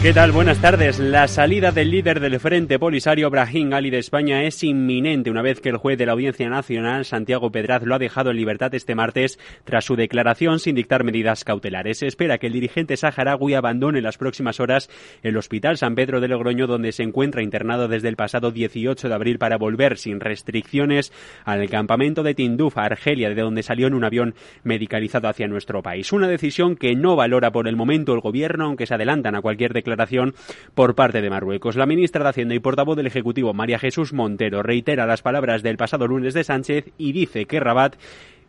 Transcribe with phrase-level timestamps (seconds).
[0.00, 0.30] ¿Qué tal?
[0.30, 1.00] Buenas tardes.
[1.00, 5.60] La salida del líder del Frente Polisario, Brahim Ali de España, es inminente una vez
[5.60, 8.94] que el juez de la Audiencia Nacional, Santiago Pedraz, lo ha dejado en libertad este
[8.94, 11.98] martes tras su declaración sin dictar medidas cautelares.
[11.98, 14.88] Se espera que el dirigente saharaui abandone en las próximas horas
[15.24, 19.14] el Hospital San Pedro de Logroño, donde se encuentra internado desde el pasado 18 de
[19.14, 21.12] abril para volver sin restricciones
[21.44, 26.12] al campamento de Tinduf, Argelia, de donde salió en un avión medicalizado hacia nuestro país.
[26.12, 29.72] Una decisión que no valora por el momento el gobierno, aunque se adelantan a cualquier
[29.72, 30.34] declaración declaración
[30.74, 31.76] por parte de Marruecos.
[31.76, 35.76] La ministra de Hacienda y portavoz del Ejecutivo, María Jesús Montero, reitera las palabras del
[35.76, 37.96] pasado lunes de Sánchez y dice que Rabat,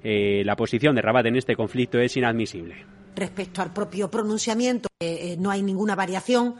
[0.03, 2.85] eh, la posición de Rabat en este conflicto es inadmisible.
[3.15, 6.55] Respecto al propio pronunciamiento, eh, eh, no hay ninguna variación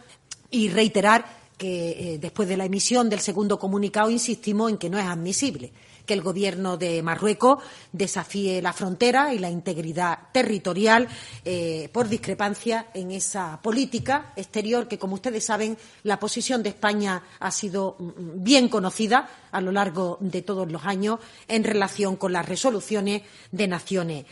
[0.52, 1.26] y reiterar
[1.58, 5.74] que después de la emisión del segundo comunicado insistimos en que no es admisible
[6.10, 7.62] que el Gobierno de Marruecos
[7.92, 11.08] desafíe la frontera y la integridad territorial
[11.46, 17.22] eh, por discrepancia en esa política exterior que, como ustedes saben, la posición de España
[17.40, 22.16] ha sido mm, mm, bien conocida a lo largo de todos los años en relación
[22.16, 24.26] con las resoluciones de Naciones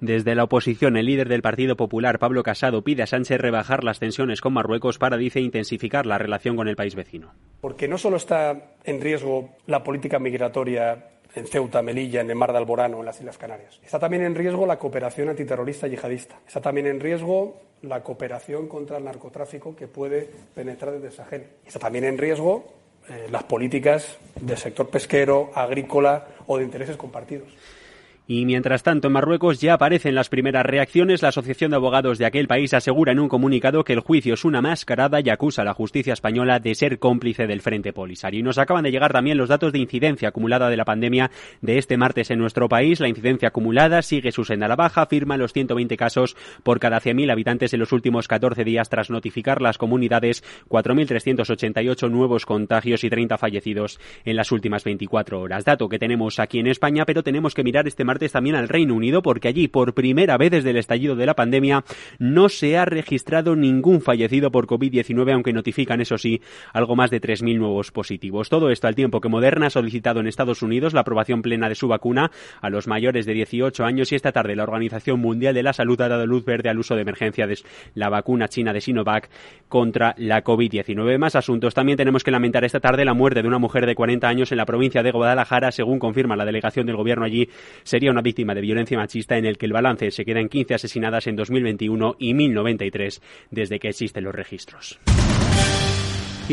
[0.00, 3.98] desde la oposición, el líder del Partido Popular, Pablo Casado, pide a Sánchez rebajar las
[3.98, 7.32] tensiones con Marruecos para, dice, intensificar la relación con el país vecino.
[7.60, 12.52] Porque no solo está en riesgo la política migratoria en Ceuta, Melilla, en el Mar
[12.52, 13.80] de Alborano, en las Islas Canarias.
[13.82, 16.38] Está también en riesgo la cooperación antiterrorista yihadista.
[16.46, 21.46] Está también en riesgo la cooperación contra el narcotráfico que puede penetrar desde Sahel.
[21.66, 22.74] Está también en riesgo
[23.08, 27.48] eh, las políticas del sector pesquero, agrícola o de intereses compartidos.
[28.28, 31.22] Y mientras tanto, en Marruecos ya aparecen las primeras reacciones.
[31.22, 34.44] La Asociación de Abogados de aquel país asegura en un comunicado que el juicio es
[34.44, 38.38] una mascarada y acusa a la justicia española de ser cómplice del Frente Polisario.
[38.38, 41.78] Y nos acaban de llegar también los datos de incidencia acumulada de la pandemia de
[41.78, 43.00] este martes en nuestro país.
[43.00, 47.00] La incidencia acumulada sigue su senda a la baja, firma los 120 casos por cada
[47.00, 53.10] 100.000 habitantes en los últimos 14 días tras notificar las comunidades 4.388 nuevos contagios y
[53.10, 55.64] 30 fallecidos en las últimas 24 horas.
[55.64, 58.94] Dato que tenemos aquí en España, pero tenemos que mirar este martes también al Reino
[58.94, 61.84] Unido porque allí por primera vez desde el estallido de la pandemia
[62.18, 66.40] no se ha registrado ningún fallecido por COVID-19 aunque notifican eso sí
[66.72, 68.48] algo más de 3.000 nuevos positivos.
[68.48, 71.74] Todo esto al tiempo que Moderna ha solicitado en Estados Unidos la aprobación plena de
[71.74, 72.30] su vacuna
[72.60, 76.00] a los mayores de 18 años y esta tarde la Organización Mundial de la Salud
[76.00, 77.58] ha dado luz verde al uso de emergencia de
[77.94, 79.28] la vacuna china de Sinovac
[79.68, 81.18] contra la COVID-19.
[81.18, 81.74] Más asuntos.
[81.74, 84.58] También tenemos que lamentar esta tarde la muerte de una mujer de 40 años en
[84.58, 87.48] la provincia de Guadalajara, según confirma la delegación del gobierno allí
[87.82, 90.74] sería una víctima de violencia machista en el que el balance se queda en 15
[90.74, 94.98] asesinadas en 2021 y 1093 desde que existen los registros.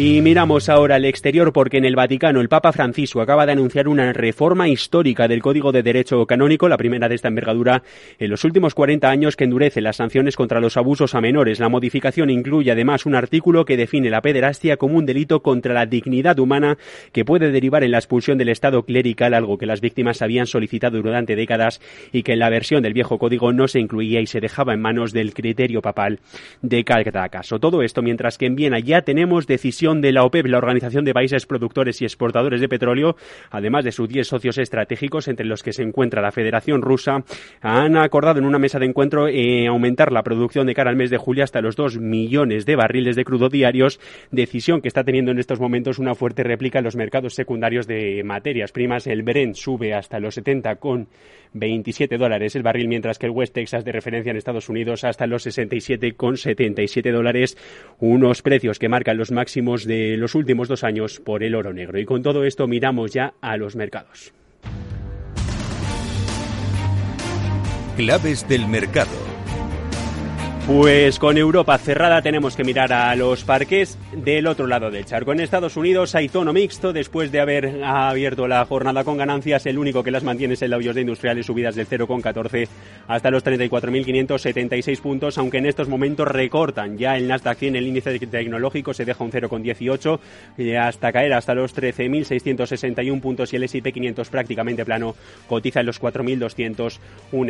[0.02, 3.90] Y miramos ahora al exterior porque en el Vaticano el Papa Francisco acaba de anunciar
[3.90, 7.84] una reforma histórica del Código de Derecho Canónico, la primera de esta envergadura
[8.18, 11.60] en los últimos 40 años que endurece las sanciones contra los abusos a menores.
[11.60, 15.86] La modificación incluye además un artículo que define la pederastia como un delito contra la
[15.86, 16.78] dignidad humana
[17.12, 21.02] que puede derivar en la expulsión del Estado clerical, algo que las víctimas habían solicitado
[21.02, 21.82] durante décadas
[22.14, 24.82] y que en la versión del viejo código no se incluía y se dejaba en
[24.82, 26.22] manos del criterio papal
[26.62, 27.60] de cada caso.
[27.60, 31.14] Todo esto mientras que en Viena ya tenemos decisión de la OPEP, la Organización de
[31.14, 33.16] Países Productores y Exportadores de Petróleo,
[33.50, 37.24] además de sus 10 socios estratégicos, entre los que se encuentra la Federación Rusa,
[37.62, 41.10] han acordado en una mesa de encuentro eh, aumentar la producción de cara al mes
[41.10, 44.00] de julio hasta los 2 millones de barriles de crudo diarios,
[44.32, 48.24] decisión que está teniendo en estos momentos una fuerte réplica en los mercados secundarios de
[48.24, 49.08] materias primas.
[49.08, 51.08] El Brent sube hasta los 70 con
[51.54, 55.26] 27 dólares el barril, mientras que el West Texas de referencia en Estados Unidos hasta
[55.26, 57.58] los 67 con 77 dólares,
[58.00, 62.00] unos precios que marcan los máximos de los últimos dos años por el oro negro.
[62.00, 64.34] Y con todo esto miramos ya a los mercados.
[67.96, 69.29] Claves del mercado.
[70.70, 75.32] Pues con Europa cerrada tenemos que mirar a los parques del otro lado del charco.
[75.32, 79.66] En Estados Unidos hay tono mixto después de haber abierto la jornada con ganancias.
[79.66, 82.68] El único que las mantiene es el Dow de Industriales, subidas del 0,14
[83.08, 88.20] hasta los 34.576 puntos, aunque en estos momentos recortan ya el Nasdaq 100, el índice
[88.20, 90.20] tecnológico se deja un 0,18
[90.80, 95.16] hasta caer hasta los 13.661 puntos y el S&P 500 prácticamente plano
[95.48, 97.00] cotiza en los 4.201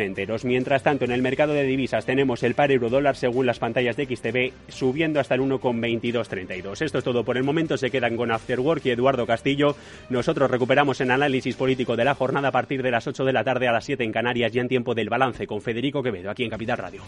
[0.00, 0.46] enteros.
[0.46, 3.96] Mientras tanto, en el mercado de divisas tenemos el par euro dólar según las pantallas
[3.96, 6.82] de XTV, subiendo hasta el 1,2232.
[6.82, 7.76] Esto es todo por el momento.
[7.76, 9.76] Se quedan con Afterwork y Eduardo Castillo.
[10.08, 13.44] Nosotros recuperamos en análisis político de la jornada a partir de las 8 de la
[13.44, 16.44] tarde a las 7 en Canarias y en tiempo del balance con Federico Quevedo, aquí
[16.44, 17.02] en Capital Radio.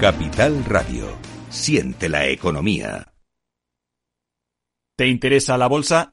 [0.00, 1.06] Capital Radio.
[1.48, 3.14] Siente la economía.
[4.96, 6.12] ¿Te interesa la bolsa?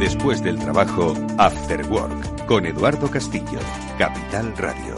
[0.00, 3.58] Después del trabajo, After Work, con Eduardo Castillo,
[3.98, 4.96] Capital Radio.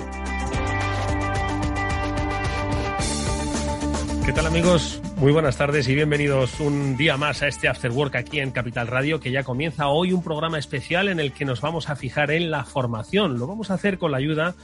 [4.25, 5.03] ¿Qué tal amigos?
[5.17, 8.87] Muy buenas tardes y bienvenidos un día más a este After Work aquí en Capital
[8.87, 12.31] Radio, que ya comienza hoy un programa especial en el que nos vamos a fijar
[12.31, 13.41] en la formación.
[13.41, 14.57] Lo vamos a hacer con la ayuda de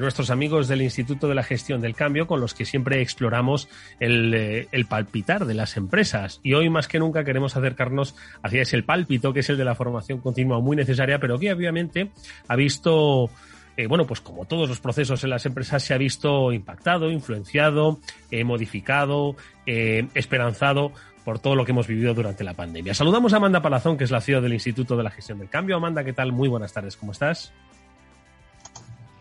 [0.00, 3.68] nuestros amigos del Instituto de la Gestión del Cambio, con los que siempre exploramos
[4.00, 6.40] el, eh, el, palpitar de las empresas.
[6.42, 9.74] Y hoy más que nunca queremos acercarnos hacia ese pálpito, que es el de la
[9.74, 12.10] formación continua muy necesaria, pero que obviamente
[12.48, 13.30] ha visto...
[13.76, 18.00] Eh, bueno, pues como todos los procesos en las empresas se ha visto impactado, influenciado,
[18.30, 19.34] eh, modificado,
[19.64, 20.92] esperanzado
[21.24, 22.92] por todo lo que hemos vivido durante la pandemia.
[22.92, 25.76] Saludamos a Amanda Palazón, que es la CEO del Instituto de la Gestión del Cambio.
[25.76, 26.32] Amanda, ¿qué tal?
[26.32, 27.52] Muy buenas tardes, ¿cómo estás?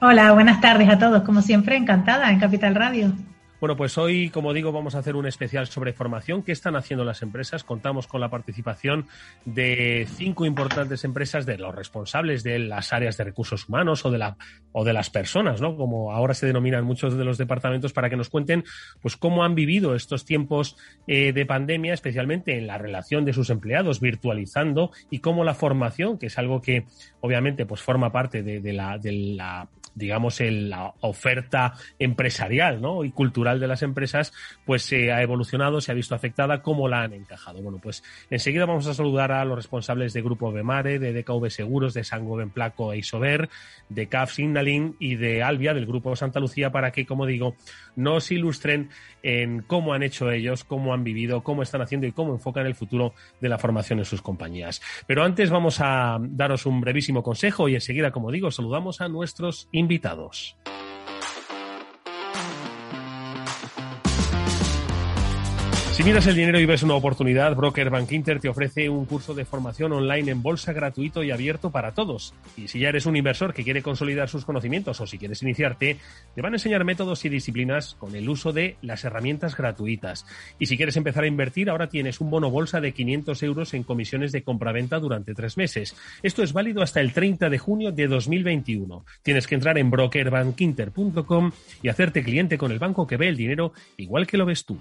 [0.03, 1.21] Hola, buenas tardes a todos.
[1.21, 3.13] Como siempre, encantada en Capital Radio.
[3.59, 6.41] Bueno, pues hoy, como digo, vamos a hacer un especial sobre formación.
[6.41, 7.63] ¿Qué están haciendo las empresas?
[7.63, 9.05] Contamos con la participación
[9.45, 14.17] de cinco importantes empresas, de los responsables de las áreas de recursos humanos o de,
[14.17, 14.37] la,
[14.71, 15.77] o de las personas, ¿no?
[15.77, 18.63] Como ahora se denominan muchos de los departamentos, para que nos cuenten
[19.03, 23.51] pues, cómo han vivido estos tiempos eh, de pandemia, especialmente en la relación de sus
[23.51, 26.87] empleados, virtualizando, y cómo la formación, que es algo que
[27.19, 28.97] obviamente pues, forma parte de, la
[29.95, 33.03] digamos, en la oferta empresarial ¿no?
[33.03, 34.33] y cultural de las empresas,
[34.65, 37.61] pues se ha evolucionado, se ha visto afectada, cómo la han encajado.
[37.61, 41.93] Bueno, pues enseguida vamos a saludar a los responsables de Grupo Bemare, de DKV Seguros,
[41.93, 43.49] de Sangoven Placo e Isover,
[43.89, 47.55] de CAF Signaling y de Albia, del Grupo Santa Lucía, para que, como digo,
[47.95, 48.89] nos ilustren
[49.23, 52.75] en cómo han hecho ellos, cómo han vivido, cómo están haciendo y cómo enfocan el
[52.75, 54.81] futuro de la formación en sus compañías.
[55.07, 59.67] Pero antes vamos a daros un brevísimo consejo y enseguida, como digo, saludamos a nuestros
[59.81, 60.55] invitados.
[65.91, 69.33] Si miras el dinero y ves una oportunidad, Broker Bank Inter te ofrece un curso
[69.33, 72.33] de formación online en bolsa gratuito y abierto para todos.
[72.55, 75.97] Y si ya eres un inversor que quiere consolidar sus conocimientos o si quieres iniciarte,
[76.33, 80.25] te van a enseñar métodos y disciplinas con el uso de las herramientas gratuitas.
[80.59, 83.83] Y si quieres empezar a invertir, ahora tienes un bono bolsa de 500 euros en
[83.83, 85.97] comisiones de compraventa durante tres meses.
[86.23, 89.05] Esto es válido hasta el 30 de junio de 2021.
[89.23, 91.51] Tienes que entrar en brokerbankinter.com
[91.83, 94.77] y hacerte cliente con el banco que ve el dinero igual que lo ves tú.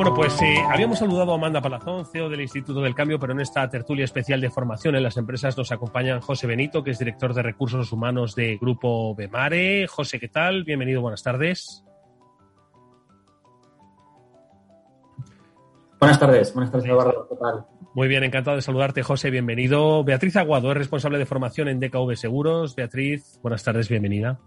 [0.00, 3.40] Bueno, pues eh, habíamos saludado a Amanda Palazón, CEO del Instituto del Cambio, pero en
[3.40, 7.34] esta tertulia especial de formación en las empresas nos acompañan José Benito, que es director
[7.34, 9.86] de recursos humanos de Grupo Bemare.
[9.88, 10.64] José, ¿qué tal?
[10.64, 11.84] Bienvenido, buenas tardes.
[15.98, 17.28] Buenas tardes, buenas tardes, Eduardo.
[17.28, 17.66] ¿Qué tal?
[17.92, 19.28] Muy bien, encantado de saludarte, José.
[19.28, 20.02] Bienvenido.
[20.02, 22.74] Beatriz Aguado es responsable de formación en DKV Seguros.
[22.74, 24.40] Beatriz, buenas tardes, bienvenida.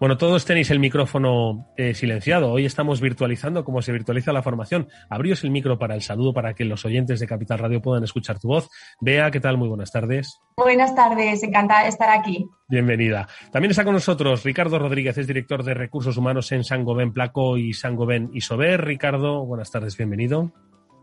[0.00, 2.52] Bueno, todos tenéis el micrófono eh, silenciado.
[2.52, 4.86] Hoy estamos virtualizando como se virtualiza la formación.
[5.10, 8.38] Abríos el micro para el saludo para que los oyentes de Capital Radio puedan escuchar
[8.38, 8.70] tu voz.
[9.00, 9.58] Bea, ¿qué tal?
[9.58, 10.40] Muy buenas tardes.
[10.56, 12.46] Buenas tardes, encantada de estar aquí.
[12.68, 13.26] Bienvenida.
[13.50, 17.72] También está con nosotros Ricardo Rodríguez, es director de Recursos Humanos en Sangoben Placo y
[17.72, 18.84] Sangoben Isober.
[18.84, 20.52] Ricardo, buenas tardes, bienvenido.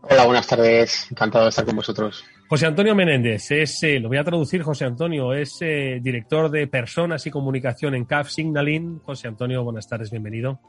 [0.08, 1.08] Hola, buenas tardes.
[1.10, 2.24] Encantado de estar con vosotros.
[2.48, 6.68] José Antonio Menéndez es, eh, lo voy a traducir, José Antonio, es eh, director de
[6.68, 9.00] Personas y Comunicación en CAF Signaling.
[9.00, 10.60] José Antonio, buenas tardes, bienvenido.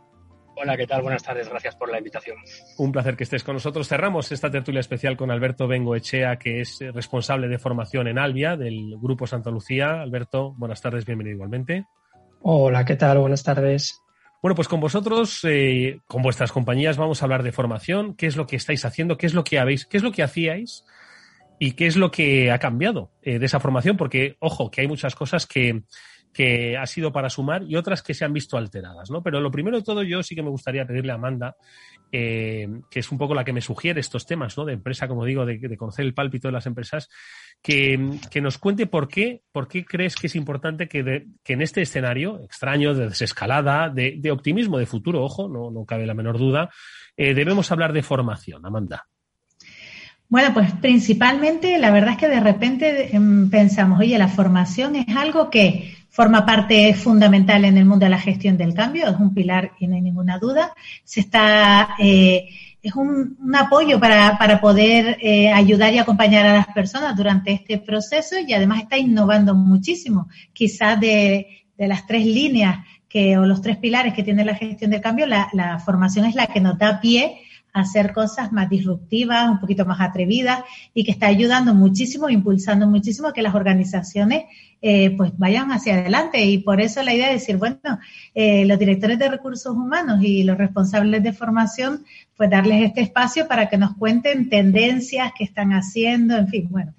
[0.60, 1.04] Hola, ¿qué tal?
[1.04, 2.36] Buenas tardes, gracias por la invitación.
[2.80, 3.88] Un placer que estés con nosotros.
[3.88, 8.58] Cerramos esta tertulia especial con Alberto Bengoechea, que es eh, responsable de formación en Albia,
[8.58, 10.02] del Grupo Santa Lucía.
[10.02, 11.86] Alberto, buenas tardes, bienvenido igualmente.
[12.42, 13.20] Hola, ¿qué tal?
[13.20, 14.02] Buenas tardes.
[14.42, 18.36] Bueno, pues con vosotros, eh, con vuestras compañías, vamos a hablar de formación, qué es
[18.36, 20.86] lo que estáis haciendo, qué es lo que habéis, qué es lo que hacíais
[21.60, 24.88] y qué es lo que ha cambiado eh, de esa formación, porque, ojo, que hay
[24.88, 25.82] muchas cosas que,
[26.38, 29.24] que ha sido para sumar y otras que se han visto alteradas, ¿no?
[29.24, 31.56] Pero lo primero de todo, yo sí que me gustaría pedirle a Amanda,
[32.12, 34.64] eh, que es un poco la que me sugiere estos temas, ¿no?
[34.64, 37.10] De empresa, como digo, de, conocer el pálpito de las empresas,
[37.60, 41.82] que, que, nos cuente por qué, por qué crees que es importante que, en este
[41.82, 46.38] escenario extraño, de desescalada, de, de optimismo de futuro, ojo, no, no cabe la menor
[46.38, 46.70] duda,
[47.16, 48.64] eh, debemos hablar de formación.
[48.64, 49.08] Amanda.
[50.30, 55.16] Bueno, pues principalmente la verdad es que de repente em, pensamos, oye, la formación es
[55.16, 59.34] algo que forma parte fundamental en el mundo de la gestión del cambio, es un
[59.34, 60.74] pilar y no hay ninguna duda.
[61.06, 62.50] Se está, eh,
[62.82, 67.78] es un, apoyo para, para poder eh, ayudar y acompañar a las personas durante este
[67.78, 70.28] proceso y además está innovando muchísimo.
[70.52, 74.92] Quizás de, de las tres líneas que, o los tres pilares que tiene la gestión
[74.92, 77.47] del cambio, la, la formación es la que nos da pie
[77.78, 83.34] hacer cosas más disruptivas, un poquito más atrevidas y que está ayudando muchísimo, impulsando muchísimo
[83.34, 84.46] que las organizaciones
[84.82, 86.44] eh, pues vayan hacia adelante.
[86.44, 88.00] Y por eso la idea de decir, bueno,
[88.34, 92.04] eh, los directores de recursos humanos y los responsables de formación,
[92.36, 96.94] pues darles este espacio para que nos cuenten tendencias que están haciendo, en fin, bueno,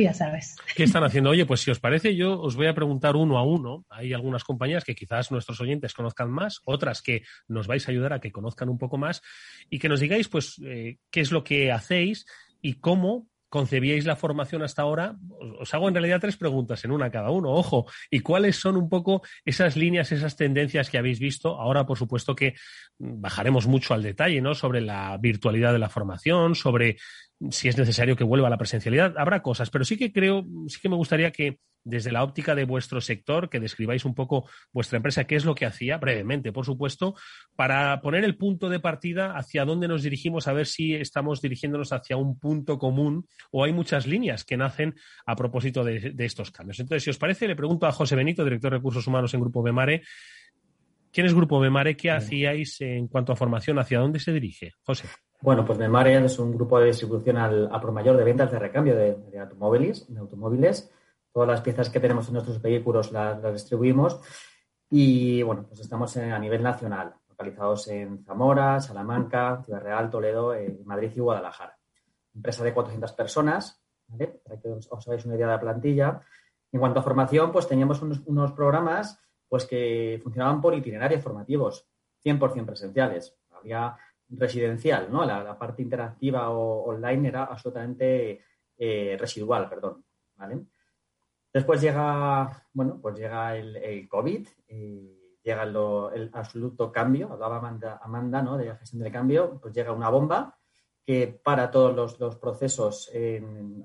[0.00, 0.56] ya sabes.
[0.76, 1.30] ¿Qué están haciendo?
[1.30, 3.84] Oye, pues si os parece, yo os voy a preguntar uno a uno.
[3.90, 8.12] Hay algunas compañías que quizás nuestros oyentes conozcan más, otras que nos vais a ayudar
[8.12, 9.22] a que conozcan un poco más
[9.70, 12.26] y que nos digáis, pues, eh, qué es lo que hacéis
[12.60, 15.16] y cómo concebíais la formación hasta ahora?
[15.60, 17.86] Os hago en realidad tres preguntas en una cada uno, ojo.
[18.10, 21.60] ¿Y cuáles son un poco esas líneas, esas tendencias que habéis visto?
[21.60, 22.54] Ahora, por supuesto, que
[22.98, 24.54] bajaremos mucho al detalle, ¿no?
[24.54, 26.96] Sobre la virtualidad de la formación, sobre
[27.50, 29.14] si es necesario que vuelva la presencialidad.
[29.16, 32.64] Habrá cosas, pero sí que creo, sí que me gustaría que desde la óptica de
[32.64, 36.64] vuestro sector, que describáis un poco vuestra empresa, qué es lo que hacía, brevemente, por
[36.64, 37.14] supuesto,
[37.56, 41.92] para poner el punto de partida hacia dónde nos dirigimos, a ver si estamos dirigiéndonos
[41.92, 44.94] hacia un punto común o hay muchas líneas que nacen
[45.26, 46.78] a propósito de, estos cambios.
[46.80, 49.62] Entonces, si os parece, le pregunto a José Benito, director de recursos humanos en Grupo
[49.62, 50.02] Bemare,
[51.10, 51.96] ¿quién es Grupo Bemare?
[51.96, 53.78] ¿Qué hacíais en cuanto a formación?
[53.78, 54.74] ¿Hacia dónde se dirige?
[54.82, 55.08] José.
[55.40, 58.96] Bueno, pues Memare es un grupo de distribución al, a mayor de ventas de recambio
[58.96, 60.92] de, automóviles, de automóviles.
[61.38, 64.20] Todas las piezas que tenemos en nuestros vehículos las, distribuimos
[64.90, 70.80] y, bueno, pues estamos a nivel nacional, localizados en Zamora, Salamanca, Ciudad Real, Toledo, eh,
[70.84, 71.78] Madrid y Guadalajara.
[72.34, 74.40] Empresa de 400 personas, ¿vale?
[74.44, 76.20] Para que os, hagáis una idea de la plantilla.
[76.72, 81.86] En cuanto a formación, pues teníamos unos, unos programas pues que funcionaban por itinerarios formativos,
[82.24, 83.38] 100% presenciales.
[83.52, 83.96] Había
[84.30, 85.24] residencial, ¿no?
[85.24, 88.42] La, parte interactiva o online era absolutamente
[88.76, 90.04] eh, residual, perdón,
[90.34, 90.66] ¿vale?
[91.52, 94.46] Después llega, bueno, pues llega el, COVID,
[95.42, 98.56] llega el absoluto cambio, hablaba Amanda, Amanda, ¿no?
[98.58, 100.58] De la gestión del cambio, pues llega una bomba
[101.08, 103.10] que para todos los, procesos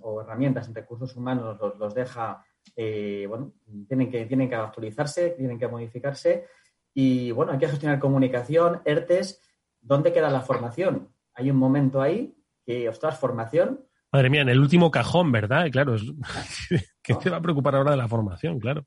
[0.01, 2.43] o herramientas en recursos humanos los, deja,
[2.75, 3.53] eh, bueno,
[3.87, 6.47] tienen que, tienen que actualizarse, tienen que modificarse
[6.93, 9.41] y, bueno, hay que gestionar comunicación, ERTES,
[9.79, 11.13] ¿dónde queda la formación?
[11.33, 13.87] Hay un momento ahí que, ostras, formación.
[14.11, 15.71] Madre mía, en el último cajón, ¿verdad?
[15.71, 15.95] Claro,
[17.03, 18.59] ¿qué te va a preocupar ahora de la formación?
[18.59, 18.85] Claro.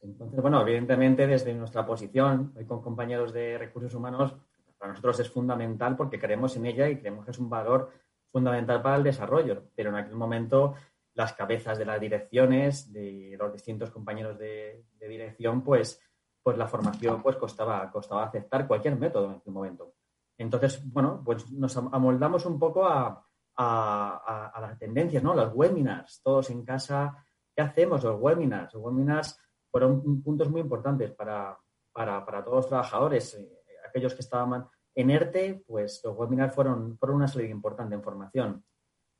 [0.00, 4.34] Entonces, bueno, evidentemente desde nuestra posición, hoy con compañeros de recursos humanos,
[4.78, 7.90] para nosotros es fundamental porque creemos en ella y creemos que es un valor
[8.30, 9.64] fundamental para el desarrollo.
[9.74, 10.74] Pero en aquel momento
[11.14, 16.00] las cabezas de las direcciones, de los distintos compañeros de, dirección, pues,
[16.40, 19.94] pues la formación pues costaba, costaba aceptar cualquier método en aquel momento.
[20.36, 23.24] Entonces, bueno, pues nos amoldamos un poco a,
[23.56, 25.34] las tendencias, ¿no?
[25.34, 27.26] Los webinars, todos en casa.
[27.58, 28.72] ¿Qué hacemos los webinars?
[28.72, 29.36] Los webinars
[29.68, 31.58] fueron puntos muy importantes para,
[31.92, 33.34] todos los trabajadores.
[33.34, 33.50] Eh,
[33.84, 38.64] aquellos que estaban en ERTE, pues los webinars fueron, fueron una salida importante en formación.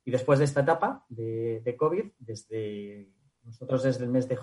[0.05, 3.11] Y después de esta etapa de, COVID, desde
[3.43, 4.39] nosotros desde el mes de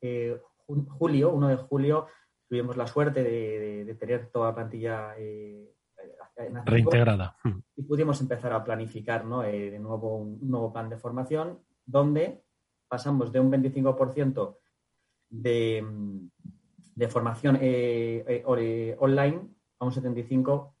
[0.00, 2.06] eh, julio, 1 de julio,
[2.48, 5.70] tuvimos la suerte de, tener toda la plantilla eh,
[6.64, 7.36] Reintegrada.
[7.76, 9.44] Y pudimos empezar a planificar ¿no?
[9.44, 12.42] Eh, de nuevo un, nuevo plan de formación donde
[12.88, 14.56] pasamos de un 25%
[15.30, 15.84] de,
[16.94, 20.74] de formación eh, eh, online a un 75,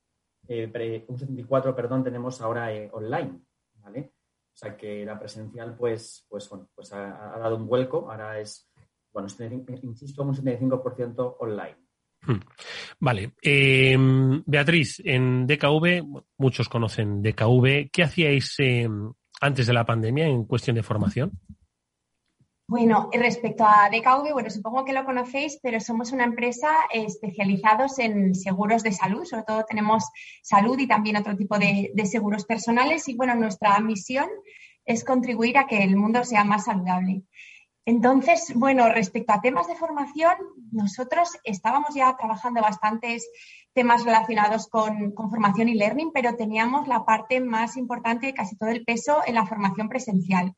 [0.48, 3.40] un 74, perdón, tenemos ahora online,
[3.74, 4.12] ¿vale?
[4.52, 8.68] O sea que la presencial, pues, pues bueno, pues ha, dado un vuelco, ahora es,
[9.12, 9.28] bueno,
[9.82, 11.76] insisto, un 75% online.
[12.22, 12.40] Hmm.
[12.98, 13.34] Vale.
[13.40, 17.90] Em, Beatriz, en DKV, muchos conocen DKV.
[17.92, 21.30] ¿Qué hacíais em, antes de la pandemia en cuestión de formación?
[22.70, 28.34] Bueno, respecto a DKV, bueno, supongo que lo conocéis, pero somos una empresa especializados en
[28.34, 29.24] seguros de salud.
[29.24, 30.04] Sobre todo tenemos
[30.42, 33.08] salud y también otro tipo de, de seguros personales.
[33.08, 34.28] Y bueno, nuestra misión
[34.84, 37.22] es contribuir a que el mundo sea más saludable.
[37.86, 40.36] Entonces, bueno, respecto a temas de formación,
[40.70, 43.26] nosotros estábamos ya trabajando bastantes
[43.72, 48.84] temas relacionados con, formación y learning, pero teníamos la parte más importante, casi todo el
[48.84, 50.54] peso, en la formación presencial.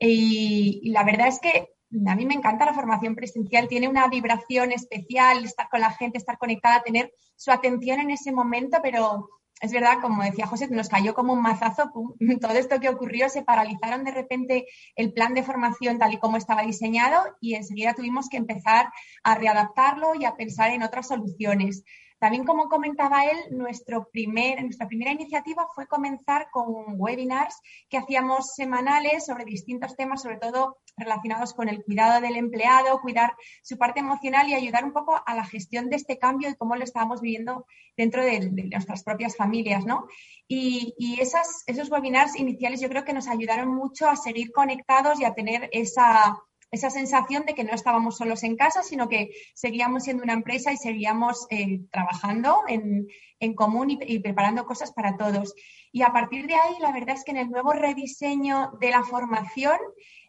[0.00, 1.68] Y, la verdad es que
[2.06, 6.18] a mí me encanta la formación presencial, tiene una vibración especial, estar con la gente,
[6.18, 9.28] estar conectada, tener su atención en ese momento, pero
[9.60, 11.92] es verdad, como decía José, nos cayó como un mazazo,
[12.40, 14.66] todo esto que ocurrió, se paralizaron de repente
[14.96, 18.90] el plan de formación tal y como estaba diseñado y enseguida tuvimos que empezar
[19.22, 21.84] a readaptarlo y a pensar en otras soluciones.
[22.20, 27.58] También, como comentaba él, nuestra primera iniciativa fue comenzar con webinars
[27.88, 33.34] que hacíamos semanales sobre distintos temas, sobre todo relacionados con el cuidado del empleado, cuidar
[33.62, 36.76] su parte emocional y ayudar un poco a la gestión de este cambio y cómo
[36.76, 37.64] lo estábamos viviendo
[37.96, 40.06] dentro de, nuestras propias familias, ¿no?
[40.46, 45.32] Y, esos webinars iniciales yo creo que nos ayudaron mucho a seguir conectados y a
[45.32, 46.38] tener esa
[46.70, 50.72] esa sensación de que no estábamos solos en casa, sino que seguíamos siendo una empresa
[50.72, 53.08] y seguíamos eh, trabajando en,
[53.54, 55.54] común y, preparando cosas para todos.
[55.92, 59.02] Y a partir de ahí, la verdad es que en el nuevo rediseño de la
[59.02, 59.78] formación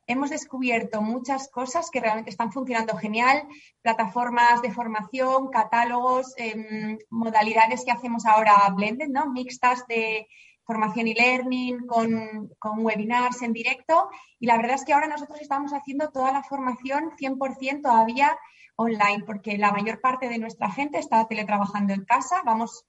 [0.07, 3.48] hemos descubierto muchas cosas que realmente están funcionando genial,
[3.81, 9.29] plataformas de formación, catálogos, em, modalidades que hacemos ahora blended, ¿no?
[9.31, 10.27] Mixtas de
[10.63, 12.50] formación y learning, con,
[12.84, 14.10] webinars en directo.
[14.39, 18.38] Y la verdad es que ahora nosotros estamos haciendo toda la formación 100% todavía
[18.75, 22.41] online, porque la mayor parte de nuestra gente está teletrabajando en casa.
[22.46, 22.86] Vamos,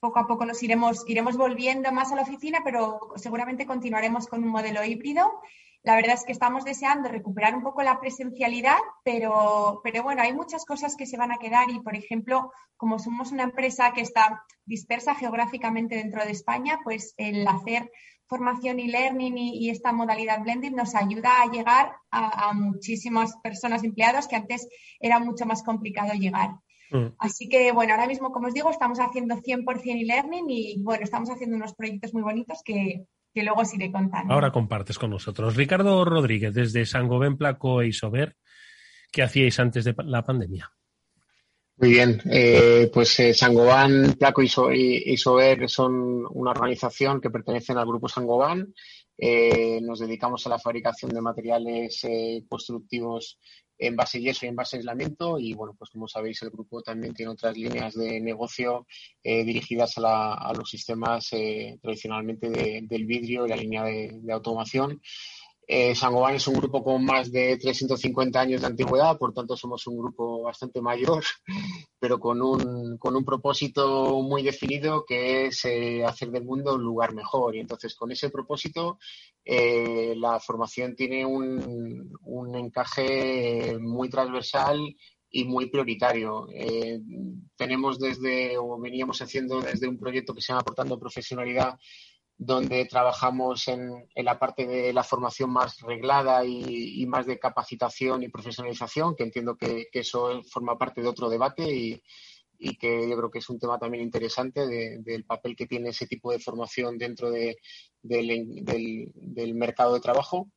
[0.00, 4.42] poco a poco nos iremos, iremos volviendo más a la oficina, pero seguramente continuaremos con
[4.42, 5.30] un modelo híbrido
[5.82, 10.34] la verdad es que estamos deseando recuperar un poco la presencialidad, pero, pero bueno, hay
[10.34, 14.02] muchas cosas que se van a quedar y, por ejemplo, como somos una empresa que
[14.02, 17.90] está dispersa geográficamente dentro de España, pues el hacer
[18.26, 24.28] formación y learning y, esta modalidad blended nos ayuda a llegar a, muchísimas personas empleadas
[24.28, 24.68] que antes
[25.00, 26.50] era mucho más complicado llegar.
[26.90, 27.14] Mm.
[27.18, 31.30] Así que, bueno, ahora mismo, como os digo, estamos haciendo 100% e-learning y, bueno, estamos
[31.30, 34.32] haciendo unos proyectos muy bonitos que, que luego os iré contando.
[34.32, 35.56] Ahora compartes con nosotros.
[35.56, 38.36] Ricardo Rodríguez, desde Sangoben, Placo e Isover,
[39.10, 40.72] ¿qué hacíais antes de la pandemia?
[41.76, 47.86] Muy bien, eh, pues eh, Sangoban, Placo y Isover son una organización que pertenecen al
[47.86, 48.74] grupo Sangoban.
[49.16, 53.38] Eh, nos dedicamos a la fabricación de materiales eh, constructivos
[53.80, 55.38] en base yeso y en base aislamiento.
[55.38, 58.86] Y bueno, pues como sabéis, el grupo también tiene otras líneas de negocio
[59.24, 62.48] eh, dirigidas a, los sistemas eh, tradicionalmente
[62.82, 65.00] del vidrio y la línea de automación.
[65.72, 69.86] Eh, Sangoban es un grupo con más de 350 años de antigüedad, por tanto somos
[69.86, 71.22] un grupo bastante mayor,
[72.00, 76.82] pero con un, con un propósito muy definido que es eh, hacer del mundo un
[76.82, 77.54] lugar mejor.
[77.54, 78.98] Y entonces con ese propósito
[79.44, 84.96] eh, la formación tiene un, un, encaje muy transversal
[85.30, 86.48] y muy prioritario.
[86.52, 86.98] Eh,
[87.54, 91.78] tenemos desde, o veníamos haciendo desde un proyecto que se llama Aportando Profesionalidad
[92.42, 98.30] donde trabajamos en, la parte de la formación más reglada y, más de capacitación y
[98.30, 102.02] profesionalización, que entiendo que, eso forma parte de otro debate y,
[102.78, 106.32] que yo creo que es un tema también interesante del papel que tiene ese tipo
[106.32, 107.56] de formación dentro del,
[108.02, 110.50] del mercado de trabajo.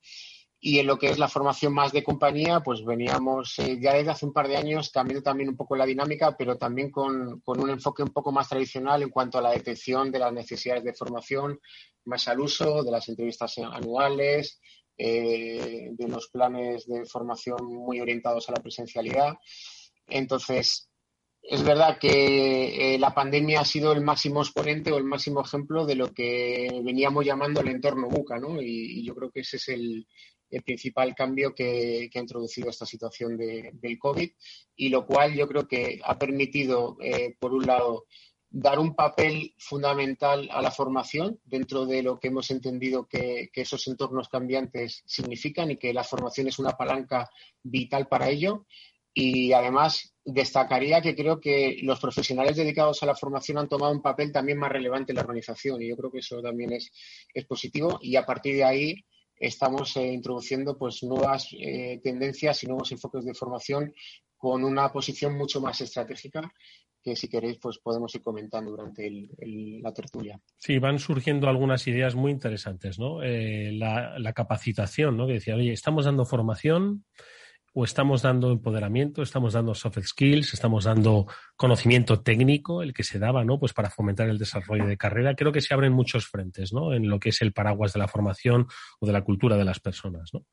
[0.66, 4.12] Y en lo que es la formación más de compañía, pues veníamos eh, ya desde
[4.12, 7.70] hace un par de años cambiando también un poco la dinámica, pero también con, un
[7.70, 11.60] enfoque un poco más tradicional en cuanto a la detección de las necesidades de formación,
[12.06, 14.62] más al uso de las entrevistas anuales,
[14.98, 19.34] eh, de los planes de formación muy orientados a la presencialidad.
[20.08, 20.90] Entonces,
[21.42, 25.86] es verdad que eh, la pandemia ha sido el máximo exponente o el máximo ejemplo
[25.86, 28.62] de lo que veníamos llamando el entorno buca, ¿no?
[28.62, 30.08] y yo creo que ese es el,
[30.54, 34.30] el principal cambio que, ha introducido esta situación del COVID
[34.76, 38.06] y lo cual yo creo que ha permitido, eh, por un lado,
[38.52, 43.88] dar un papel fundamental a la formación dentro de lo que hemos entendido que, esos
[43.88, 47.28] entornos cambiantes significan y que la formación es una palanca
[47.64, 48.68] vital para ello.
[49.12, 54.02] Y además destacaría que creo que los profesionales dedicados a la formación han tomado un
[54.04, 58.00] papel también más relevante en la organización y yo creo que eso también es positivo
[58.02, 59.06] y a partir de ahí
[59.44, 63.94] estamos eh, introduciendo pues nuevas eh, tendencias y nuevos enfoques de formación
[64.38, 66.52] con una posición mucho más estratégica
[67.04, 69.28] que si queréis pues podemos ir comentando durante
[69.82, 70.40] la tertulia.
[70.58, 73.22] Sí, van surgiendo algunas ideas muy interesantes, ¿no?
[73.22, 75.28] Eh, la, capacitación, ¿no?
[75.28, 77.04] Que decía, oye, estamos dando formación,
[77.74, 83.18] o estamos dando empoderamiento, estamos dando soft skills, estamos dando conocimiento técnico, el que se
[83.18, 83.60] daba, ¿no?
[83.60, 85.36] Pues para fomentar el desarrollo de carrera.
[85.36, 86.94] Creo que se abren muchos frentes, ¿no?
[86.94, 88.68] En lo que es el paraguas de la formación
[89.00, 90.46] o de la cultura de las personas, ¿no?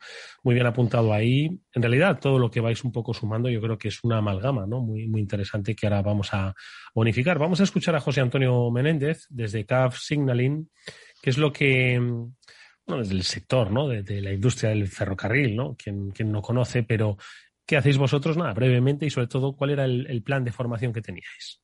[0.42, 1.60] Muy bien apuntado ahí.
[1.74, 4.66] En realidad, todo lo que vais un poco sumando, yo creo que es una amalgama,
[4.66, 4.80] ¿no?
[4.80, 6.54] Muy, muy interesante que ahora vamos a
[6.94, 7.38] bonificar.
[7.38, 10.70] Vamos a escuchar a José Antonio Menéndez desde CAF Signaling,
[11.20, 12.00] que es lo que
[12.98, 13.88] del sector, ¿no?
[13.88, 15.76] De, la industria del ferrocarril, ¿no?
[15.76, 17.16] Quien, no conoce, pero
[17.66, 18.36] ¿qué hacéis vosotros?
[18.36, 21.60] Nada, brevemente y sobre todo, ¿cuál era el, plan de formación que teníais?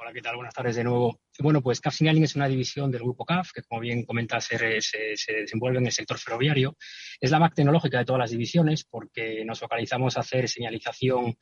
[0.00, 0.36] Hola, ¿qué tal?
[0.36, 1.20] Buenas tardes de nuevo.
[1.40, 4.56] Bueno, pues CAF Signaling es una división del grupo CAF, que como bien comenta se,
[4.56, 6.76] desenvuelve en el sector ferroviario.
[7.20, 11.36] Es la más tecnológica de todas las divisiones porque nos focalizamos a hacer señalización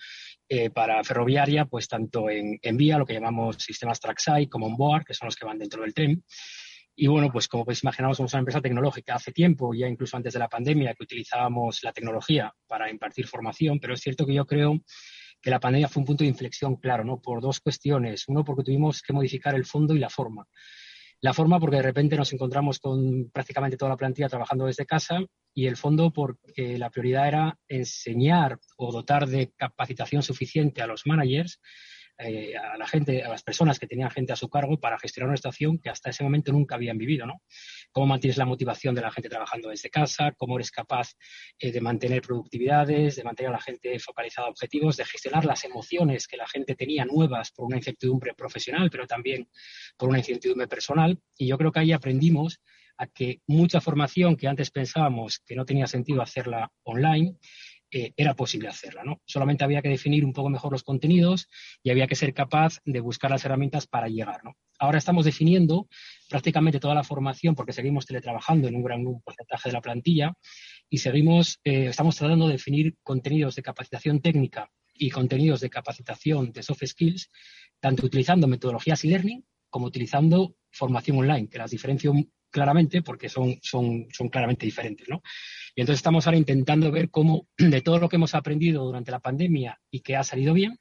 [0.49, 5.05] eh, para ferroviaria, pues tanto en, vía, lo que llamamos sistemas trackside, como en board,
[5.05, 6.25] que son los que van dentro del tren.
[6.99, 9.15] Y bueno, pues como podéis imaginar, somos una empresa tecnológica.
[9.15, 13.79] Hace tiempo, ya incluso antes de la pandemia, que utilizábamos la tecnología para impartir formación,
[13.79, 14.81] pero es cierto que yo creo
[15.43, 17.21] que la pandemia fue un punto de inflexión claro, ¿no?
[17.21, 18.25] Por dos cuestiones.
[18.29, 20.49] Uno, porque tuvimos que modificar el fondo y la forma.
[21.21, 25.21] La forma porque de repente nos encontramos con prácticamente toda la plantilla trabajando desde casa
[25.55, 31.07] y el fondo porque la prioridad era enseñar o dotar de capacitación suficiente a los
[31.07, 31.61] managers
[32.19, 35.29] eh, a la gente, a las personas que tenían gente a su cargo para gestionar
[35.29, 37.43] una estación que hasta ese momento nunca habían vivido, ¿no?
[37.93, 41.13] Cómo mantienes la motivación de la gente trabajando desde casa, cómo eres capaz
[41.59, 45.65] eh, de mantener productividades, de mantener a la gente focalizada a objetivos, de gestionar las
[45.65, 49.49] emociones que la gente tenía nuevas por una incertidumbre profesional, pero también
[49.97, 51.21] por una incertidumbre personal.
[51.37, 52.61] Y yo creo que ahí aprendimos
[52.99, 57.37] a que mucha formación que antes pensábamos que no tenía sentido hacerla online,
[57.91, 59.05] eh, era posible hacerla.
[59.05, 59.21] ¿no?
[59.27, 61.49] Solamente había que definir un poco mejor los contenidos
[61.83, 64.43] y había que ser capaz de buscar las herramientas para llegar.
[64.45, 64.57] ¿no?
[64.79, 65.89] Ahora estamos definiendo
[66.29, 70.35] prácticamente toda la formación porque seguimos teletrabajando en un gran porcentaje de la plantilla
[70.91, 76.53] y seguimos, eh, estamos tratando de definir contenidos de capacitación técnica y contenidos de capacitación
[76.53, 77.31] de soft skills,
[77.81, 82.13] tanto utilizando metodologías e-learning como utilizando formación online, que las diferencio
[82.51, 85.23] claramente porque son, son, son claramente diferentes, ¿no?
[85.75, 89.21] Y entonces estamos ahora intentando ver cómo de todo lo que hemos aprendido durante la
[89.21, 90.79] pandemia y que ha salido bien,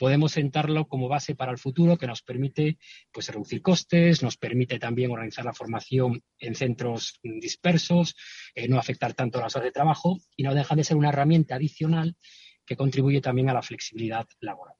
[0.00, 2.78] podemos sentarlo como base para el futuro que nos permite
[3.12, 8.16] pues, reducir costes, nos permite también organizar la formación en centros dispersos,
[8.54, 11.56] eh, no afectar tanto las horas de trabajo y no deja de ser una herramienta
[11.56, 12.16] adicional
[12.64, 14.76] que contribuye también a la flexibilidad laboral.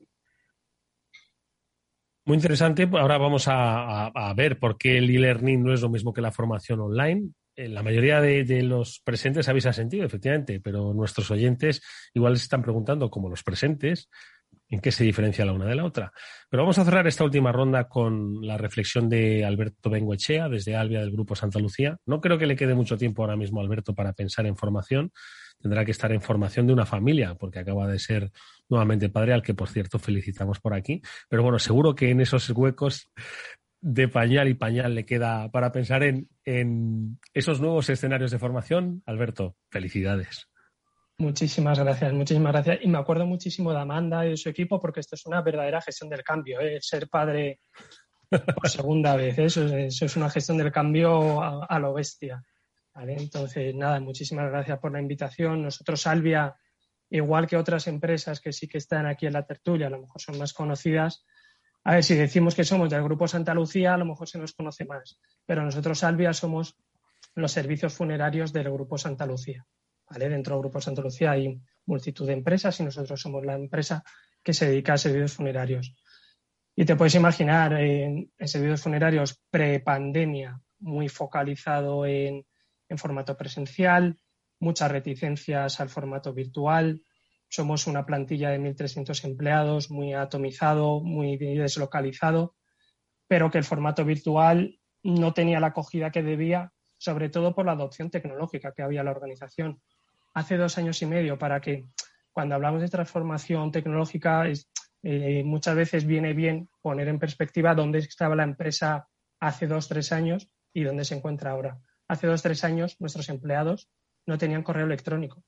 [2.25, 2.89] Muy interesante.
[2.93, 6.81] Ahora vamos a, ver por qué el e-learning no es lo mismo que la formación
[6.81, 7.31] online.
[7.57, 11.83] Eh, la mayoría de, los presentes habéis sentido, efectivamente, pero nuestros oyentes
[12.15, 14.09] igual se están preguntando, como los presentes,
[14.69, 16.13] en qué se diferencia la una de la otra.
[16.49, 21.01] Pero vamos a cerrar esta última ronda con la reflexión de Alberto Bengoechea, desde Albia
[21.01, 21.97] del Grupo Santa Lucía.
[22.07, 25.11] No creo que le quede mucho tiempo ahora mismo a Alberto para pensar en formación.
[25.61, 28.31] Tendrá que estar en formación de una familia, porque acaba de ser
[28.69, 31.03] nuevamente padre, al que por cierto felicitamos por aquí.
[31.29, 33.11] Pero bueno, seguro que en esos huecos
[33.81, 39.03] de pañal y pañal le queda para pensar en, en esos nuevos escenarios de formación.
[39.07, 40.51] Alberto, felicidades.
[41.21, 42.79] Muchísimas gracias, muchísimas gracias.
[42.81, 45.83] Y me acuerdo muchísimo de Amanda y de su equipo porque esto es una verdadera
[45.83, 46.59] gestión del cambio.
[46.61, 46.79] ¿eh?
[46.81, 47.61] Ser padre
[48.31, 49.45] por segunda vez, ¿eh?
[49.45, 52.43] eso, es una gestión del cambio a, lo bestia.
[53.09, 55.63] Entonces, nada, muchísimas gracias por la invitación.
[55.63, 56.57] Nosotros, Albia,
[57.09, 60.21] igual que otras empresas que sí que están aquí en la tertulia, a lo mejor
[60.21, 61.25] son más conocidas.
[61.85, 64.53] A ver, si decimos que somos del Grupo Santa Lucía, a lo mejor se nos
[64.53, 65.19] conoce más.
[65.47, 66.77] Pero nosotros, Albia, somos
[67.35, 69.67] los servicios funerarios del Grupo Santa Lucía.
[70.11, 74.03] Dentro del Grupo Santa Lucía hay multitud de empresas y nosotros somos la empresa
[74.43, 75.95] que se dedica a servicios funerarios.
[76.75, 82.45] Y te puedes imaginar en, servicios funerarios pre-pandemia, muy focalizado en,
[82.99, 84.19] formato presencial,
[84.59, 87.03] muchas reticencias al formato virtual.
[87.49, 92.55] Somos una plantilla de 1.300 empleados, muy atomizado, muy deslocalizado,
[93.27, 97.73] pero que el formato virtual no tenía la acogida que debía, sobre todo por la
[97.73, 99.81] adopción tecnológica que había en la organización
[100.35, 101.87] hace dos años y medio para que
[102.33, 104.45] cuando hablamos de transformación tecnológica
[105.03, 109.09] eh, muchas veces viene bien poner en perspectiva dónde estaba la empresa
[109.41, 111.81] hace dos, tres años y dónde se encuentra ahora.
[112.11, 113.89] Hace dos, tres años nuestros empleados
[114.27, 115.45] no tenían correo electrónico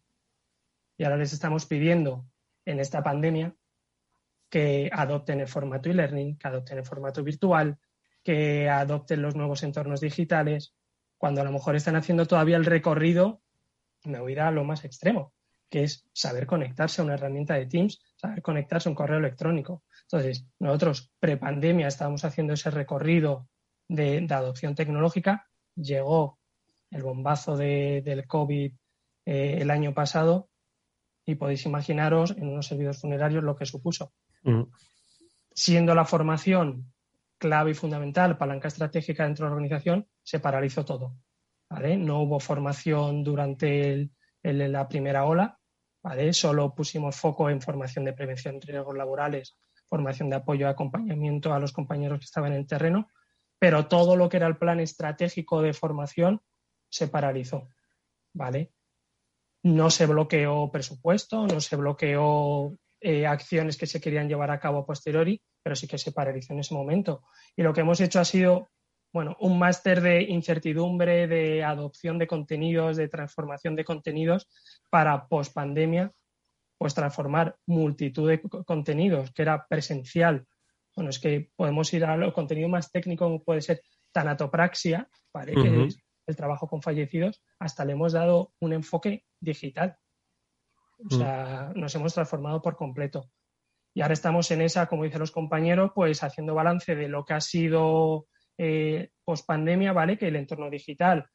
[0.96, 2.24] y ahora les estamos pidiendo
[2.64, 3.56] en esta pandemia
[4.48, 7.80] que adopten el formato e-learning, que adopten el formato virtual,
[8.22, 10.72] que adopten los nuevos entornos digitales,
[11.18, 13.42] cuando a lo mejor están haciendo todavía el recorrido
[14.04, 15.34] me voy a ir a lo más extremo,
[15.68, 19.82] que es saber conectarse a una herramienta de Teams, saber conectarse a un correo electrónico.
[20.02, 23.48] Entonces, nosotros pre-pandemia estábamos haciendo ese recorrido
[23.88, 26.38] de, adopción tecnológica, llegó
[26.92, 28.72] el bombazo del COVID
[29.24, 30.48] eh, el año pasado
[31.24, 34.12] y podéis imaginaros en unos servidores funerarios lo que supuso.
[34.42, 34.62] Mm.
[35.54, 36.92] Siendo la formación
[37.38, 41.16] clave y fundamental, palanca estratégica dentro de la organización, se paralizó todo.
[41.70, 44.10] No hubo formación durante
[44.42, 45.58] la primera ola,
[46.02, 46.32] ¿vale?
[46.32, 51.52] Solo pusimos foco en formación de prevención de riesgos laborales, formación de apoyo y acompañamiento
[51.52, 53.08] a los compañeros que estaban en el terreno,
[53.58, 56.42] pero todo lo que era el plan estratégico de formación
[56.92, 57.70] se paralizó,
[58.34, 58.72] ¿vale?
[59.64, 64.78] No se bloqueó presupuesto, no se bloqueó eh, acciones que se querían llevar a cabo
[64.78, 67.22] a posteriori, pero sí que se paralizó en ese momento.
[67.56, 68.70] Y lo que hemos hecho ha sido,
[69.12, 74.48] bueno, un máster de incertidumbre, de adopción de contenidos, de transformación de contenidos
[74.90, 76.12] para post pandemia,
[76.76, 80.46] pues transformar multitud de contenidos que era presencial.
[80.94, 83.80] Bueno, es que podemos ir a lo contenido más técnico, como puede ser
[84.12, 85.54] tanatopraxia, ¿vale?
[85.54, 89.96] que es el trabajo con fallecidos, hasta le hemos dado un enfoque digital.
[90.98, 91.18] O mm.
[91.18, 93.30] sea, nos hemos transformado por completo.
[93.94, 97.34] Y ahora estamos en esa, como dicen los compañeros, pues haciendo balance de lo que
[97.34, 100.16] ha sido eh, post pandemia, ¿vale?
[100.16, 101.26] Que el entorno digital,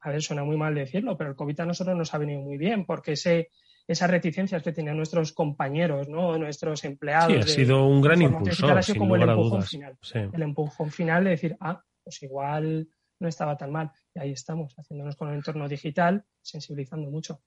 [0.00, 2.56] a ver, suena muy mal decirlo, pero el COVID a nosotros nos ha venido muy
[2.56, 3.50] bien, porque ese,
[3.86, 6.38] esas reticencias que tenían nuestros compañeros, ¿no?
[6.38, 7.32] nuestros empleados.
[7.32, 9.98] Sí, ha sido un gran impulsor, sin como el empujón final.
[10.14, 12.88] El empujón final de decir, ah, pues igual
[13.20, 13.90] no estaba tan mal.
[14.14, 17.42] Y ahí estamos, haciéndonos con el entorno digital, sensibilizando mucho.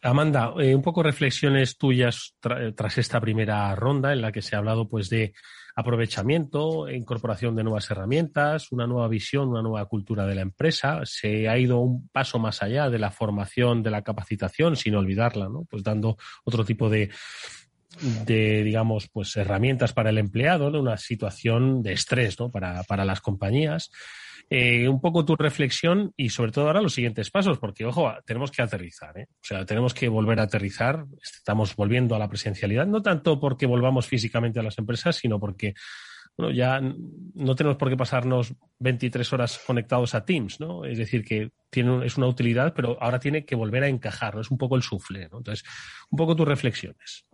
[0.00, 4.58] Amanda, eh, un poco reflexiones tuyas tras esta primera ronda en la que se ha
[4.58, 5.34] hablado pues de
[5.74, 11.00] aprovechamiento, incorporación de nuevas herramientas, una nueva visión, una nueva cultura de la empresa.
[11.04, 15.48] Se ha ido un paso más allá de la formación, de la capacitación, sin olvidarla,
[15.48, 15.64] ¿no?
[15.70, 17.10] Pues dando otro tipo de,
[18.00, 22.50] de digamos, pues herramientas para el empleado, en una situación de estrés, ¿no?
[22.50, 23.90] Para, para las compañías.
[24.50, 28.50] Eh, un poco tu reflexión y sobre todo ahora los siguientes pasos, porque ojo, tenemos
[28.50, 29.28] que aterrizar, ¿eh?
[29.30, 33.66] o sea, tenemos que volver a aterrizar, estamos volviendo a la presencialidad, no tanto porque
[33.66, 35.74] volvamos físicamente a las empresas, sino porque
[36.36, 40.84] bueno, ya no tenemos por qué pasarnos 23 horas conectados a Teams, ¿no?
[40.84, 44.40] Es decir, que tiene, es una utilidad, pero ahora tiene que volver a encajar, ¿no?
[44.40, 45.38] Es un poco el sufle, ¿no?
[45.38, 45.64] Entonces,
[46.10, 47.26] un poco tus reflexiones.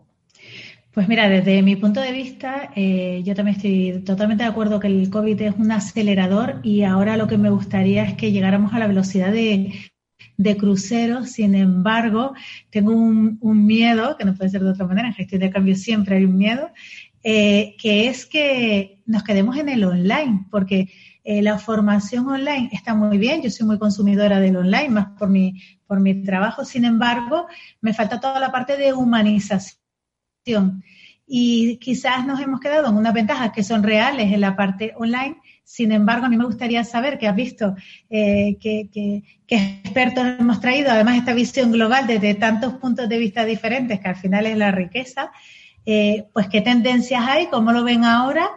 [0.93, 4.87] Pues mira, desde mi punto de vista, eh, yo también estoy totalmente de acuerdo que
[4.87, 8.79] el COVID es un acelerador y ahora lo que me gustaría es que llegáramos a
[8.79, 9.75] la velocidad de,
[10.57, 11.25] crucero.
[11.25, 12.33] Sin embargo,
[12.71, 16.17] tengo un, miedo, que no puede ser de otra manera, en gestión de cambio siempre
[16.17, 16.71] hay un miedo,
[17.23, 20.89] eh, que es que nos quedemos en el online, porque
[21.23, 25.29] eh, la formación online está muy bien, yo soy muy consumidora del online, más por
[25.29, 27.47] mi, por mi trabajo, sin embargo,
[27.83, 29.88] me falta toda la parte de humanización
[31.29, 35.37] y quizás nos hemos quedado en unas ventajas que son reales en la parte online.
[35.63, 37.77] Sin embargo, a mí me gustaría saber que has visto
[38.09, 44.01] eh, que, expertos hemos traído, además, esta visión global desde tantos puntos de vista diferentes,
[44.01, 45.31] que al final es la riqueza,
[45.85, 48.49] eh, pues qué tendencias hay, cómo lo ven ahora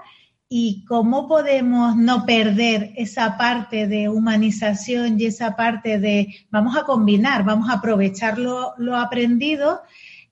[0.47, 6.83] y cómo podemos no perder esa parte de humanización y esa parte de vamos a
[6.83, 9.81] combinar, vamos a aprovechar lo, lo aprendido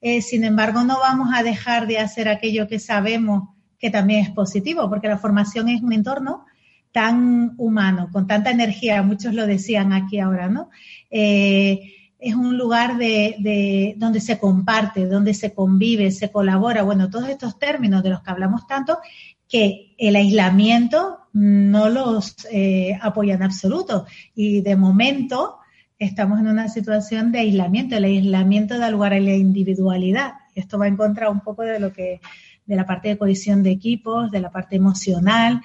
[0.02, 4.30] eh, sin embargo, no vamos a dejar de hacer aquello que sabemos que también es
[4.30, 6.46] positivo, porque la formación es un entorno
[6.92, 10.70] tan humano, con tanta energía, muchos lo decían aquí ahora, ¿no?
[11.10, 17.30] Eh, es un lugar de, donde se comparte, donde se convive, se colabora, bueno, todos
[17.30, 19.00] estos términos de los que hablamos tanto,
[19.48, 24.06] que el aislamiento no los eh, apoya en absoluto.
[24.36, 25.59] Y de momento,
[26.00, 27.96] estamos en una situación de aislamiento.
[27.98, 30.34] El aislamiento da lugar a la individualidad.
[30.56, 32.22] Esto va en contra un poco de lo que,
[32.66, 35.62] de la parte de cohesión de equipos, de la parte emocional.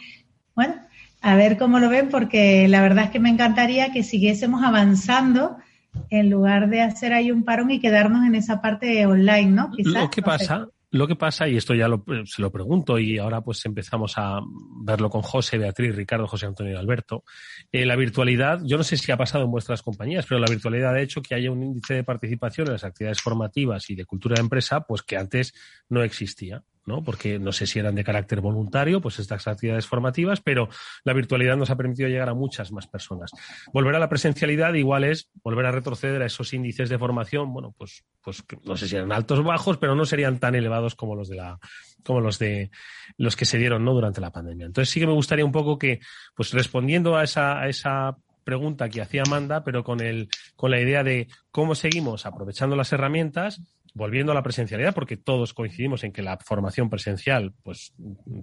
[0.55, 0.75] Bueno,
[1.23, 5.57] a ver cómo lo ven, porque la verdad es que me encantaría que siguiésemos avanzando
[6.11, 9.71] en lugar de hacer ahí un parón y quedarnos en esa parte online, ¿no?
[9.71, 10.67] Quizás, ¿Qué pasa?
[10.95, 11.89] Lo que pasa, y esto ya
[12.25, 14.39] se lo pregunto, y ahora pues empezamos a
[14.85, 17.25] verlo con José, Beatriz, Ricardo, José Antonio y Alberto,
[17.73, 20.95] eh, la virtualidad, yo no sé si ha pasado en vuestras compañías, pero la virtualidad
[20.95, 24.37] ha hecho que haya un índice de participación en las actividades formativas y de cultura
[24.37, 25.53] de empresa, pues que antes
[25.89, 26.63] no existía.
[26.87, 27.03] ¿No?
[27.03, 30.69] Porque no sé si eran de carácter voluntario, pues estas actividades formativas, pero
[31.05, 33.31] la virtualidad nos ha permitido llegar a muchas más personas.
[33.73, 37.75] Volver a la presencialidad igual es volver a retroceder a esos índices de formación, bueno,
[37.77, 41.15] pues, pues no sé si eran altos o bajos, pero no serían tan elevados como
[41.15, 41.59] los de la,
[42.05, 42.71] como los de
[43.17, 43.93] los que se dieron, ¿no?
[43.95, 44.67] Durante la pandemia.
[44.67, 46.01] Entonces sí que me gustaría un poco que,
[46.35, 50.81] pues respondiendo a esa, a esa pregunta que hacía Amanda, pero con el, con la
[50.81, 53.63] idea de cómo seguimos aprovechando las herramientas
[53.95, 57.95] volviendo a la presencialidad, porque todos coincidimos en que la formación presencial pues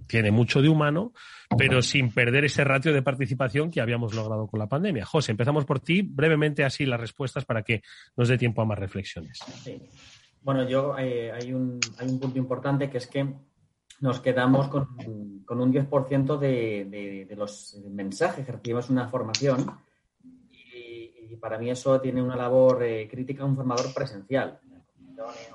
[0.07, 1.11] tiene mucho de humano,
[1.57, 5.05] pero sin perder ese ratio de participación que habíamos logrado con la pandemia.
[5.05, 7.81] José, empezamos por ti, brevemente así las respuestas para que
[8.15, 9.39] nos dé tiempo a más reflexiones.
[10.41, 13.35] Bueno, yo eh, hay, un, hay un punto importante que es que
[13.99, 19.71] nos quedamos con, con un 10% de, de, los mensajes que recibimos en una formación
[20.23, 24.59] y, para mí eso tiene una labor eh, crítica a un formador presencial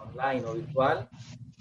[0.09, 1.09] online o virtual.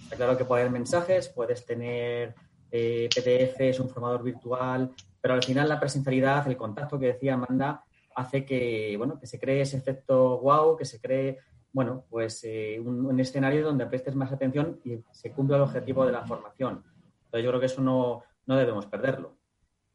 [0.04, 2.36] Está claro que puede haber mensajes, puedes tener
[2.72, 4.92] eh, PDFs, un formador virtual,
[5.22, 7.84] pero al final la presencialidad, el contacto que decía Amanda,
[8.16, 11.40] hace que, bueno, que se cree ese efecto wow, que se cree,
[11.74, 16.12] bueno, pues eh, un, escenario donde prestes más atención y se cumpla el objetivo de
[16.12, 16.84] la formación.
[17.26, 19.36] Entonces yo creo que eso no, no debemos perderlo.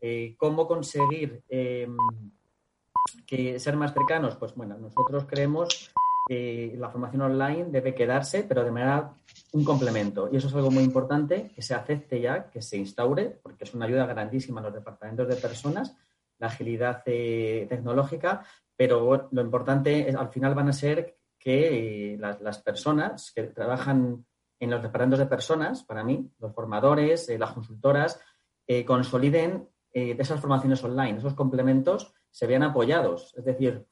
[0.01, 1.97] Eh, ¿Cómo conseguir em,
[3.27, 4.37] que ser más cercanos?
[4.37, 5.93] Pues bueno, nosotros creemos
[6.31, 9.13] la formación online debe quedarse, pero de manera
[9.53, 10.29] un complemento.
[10.31, 13.75] Y eso es algo muy importante, que se acepte ya, que se instaure, porque es
[13.75, 15.97] una ayuda grandísima a los departamentos de personas,
[16.39, 18.45] la agilidad eh, tecnológica,
[18.77, 24.25] pero lo importante es, al final van a ser que eh, las, personas que trabajan
[24.59, 28.21] en los departamentos de personas, para mí, los formadores, eh, las consultoras,
[28.87, 33.35] consoliden esas formaciones online, esos complementos se vean apoyados.
[33.37, 33.85] Es decir,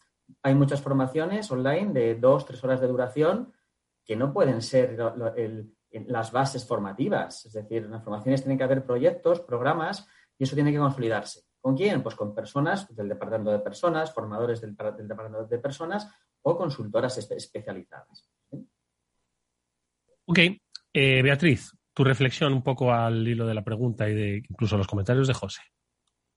[0.43, 3.53] hay muchas formaciones online de dos, tres horas de duración
[4.05, 4.97] que no pueden ser
[5.93, 7.47] las bases formativas.
[7.47, 11.43] Es decir, en las formaciones tienen que haber proyectos, programas y eso tiene que consolidarse.
[11.61, 12.03] ¿Con quién?
[12.03, 16.09] Pues con personas del departamento de personas, formadores del, departamento de personas
[16.43, 18.31] o consultoras especializadas.
[20.25, 20.39] Ok.
[20.93, 24.87] Eh, Beatriz, tu reflexión un poco al hilo de la pregunta y de incluso los
[24.87, 25.63] comentarios de José.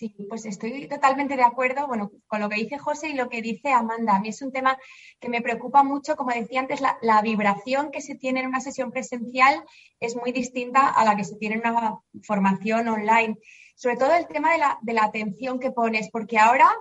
[0.01, 3.43] Sí, pues estoy totalmente de acuerdo bueno, con lo que dice José y lo que
[3.43, 4.15] dice Amanda.
[4.15, 4.75] A mí es un tema
[5.19, 6.15] que me preocupa mucho.
[6.15, 9.63] Como decía antes, la, vibración que se tiene en una sesión presencial
[9.99, 13.37] es muy distinta a la que se tiene en una formación online.
[13.75, 16.71] Sobre todo el tema de la, de la atención que pones, porque ahora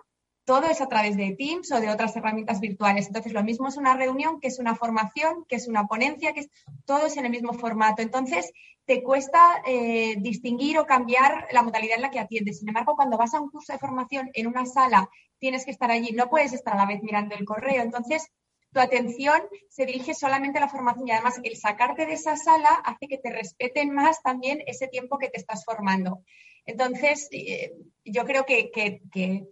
[0.47, 3.07] todo es a través de Teams o de otras herramientas virtuales.
[3.07, 6.41] Entonces, lo mismo es una reunión que es una formación, que es una ponencia, que
[6.41, 6.51] es,
[6.87, 8.01] todo es en el mismo formato.
[8.01, 8.51] Entonces,
[8.91, 12.59] te cuesta eh, distinguir o cambiar la modalidad en la que atiendes.
[12.59, 15.93] Sin embargo, cuando vas a un curso de formación en una sala, tienes que estar
[15.93, 17.85] allí, no puedes estar a la vez mirando el correo.
[17.85, 18.27] Entonces,
[18.73, 22.69] tu atención se dirige solamente a la formación y además el sacarte de esa sala
[22.85, 26.25] hace que te respeten más también ese tiempo que te estás formando.
[26.67, 27.73] Entonces, eh,
[28.05, 28.73] yo creo que,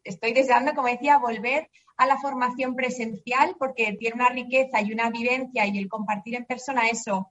[0.03, 5.11] estoy deseando, como decía, volver a la formación presencial porque tiene una riqueza y una
[5.11, 7.31] vivencia y el compartir en persona eso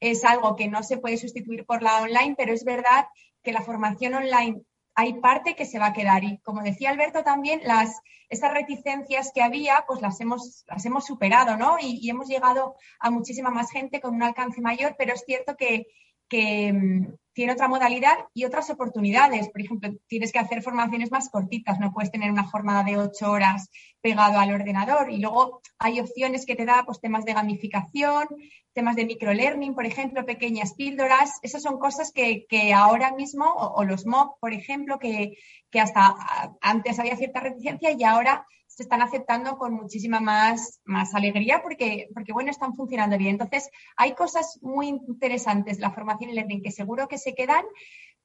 [0.00, 3.06] es algo que no se puede sustituir por la online, pero es verdad
[3.42, 4.62] que la formación online
[4.94, 6.24] hay parte que se va a quedar.
[6.24, 11.04] Y como decía Alberto también las esas reticencias que había pues las hemos las hemos
[11.06, 15.14] superado no y, y hemos llegado a muchísima más gente con un alcance mayor pero
[15.14, 15.86] es cierto que,
[16.28, 19.50] que mm, tiene otra modalidad y otras oportunidades.
[19.50, 23.30] Por ejemplo, tienes que hacer formaciones más cortitas, no puedes tener una jornada de ocho
[23.30, 23.68] horas
[24.00, 25.10] pegado al ordenador.
[25.10, 28.26] Y luego hay opciones que te da pues, temas de gamificación,
[28.72, 31.38] temas de microlearning, por ejemplo, pequeñas píldoras.
[31.42, 35.36] Esas son cosas que, ahora mismo, o, los MOOC, por ejemplo, que,
[35.70, 36.14] que hasta
[36.62, 42.10] antes había cierta reticencia y ahora se están aceptando con muchísima más, más alegría porque,
[42.12, 43.30] porque, bueno, están funcionando bien.
[43.30, 47.64] Entonces, hay cosas muy interesantes la formación y learning que seguro que se quedan,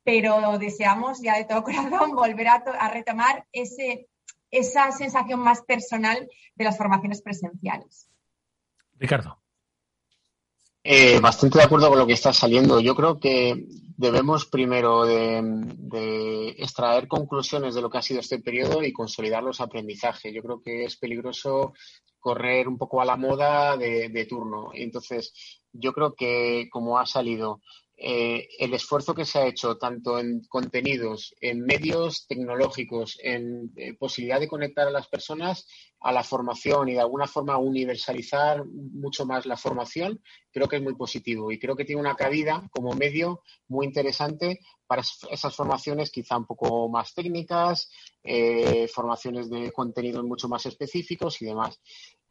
[0.03, 4.09] pero deseamos ya de todo corazón volver a, retomar ese,
[4.49, 8.09] esa sensación más personal de las formaciones presenciales.
[8.97, 9.40] Ricardo.
[10.83, 12.79] Eh, bastante de acuerdo con lo que está saliendo.
[12.79, 13.65] Yo creo que
[13.97, 19.61] debemos primero de, extraer conclusiones de lo que ha sido este periodo y consolidar los
[19.61, 20.33] aprendizajes.
[20.33, 21.73] Yo creo que es peligroso
[22.19, 24.71] correr un poco a la moda de, de turno.
[24.73, 27.61] Entonces, yo creo que como ha salido
[28.03, 33.93] eh, el esfuerzo que se ha hecho tanto en contenidos, en medios tecnológicos, en eh,
[33.93, 35.67] posibilidad de conectar a las personas
[35.99, 40.19] a la formación y de alguna forma universalizar mucho más la formación,
[40.51, 44.61] creo que es muy positivo y creo que tiene una cabida como medio muy interesante
[44.87, 47.91] para esas formaciones quizá un poco más técnicas,
[48.23, 51.79] eh, formaciones de contenidos mucho más específicos y demás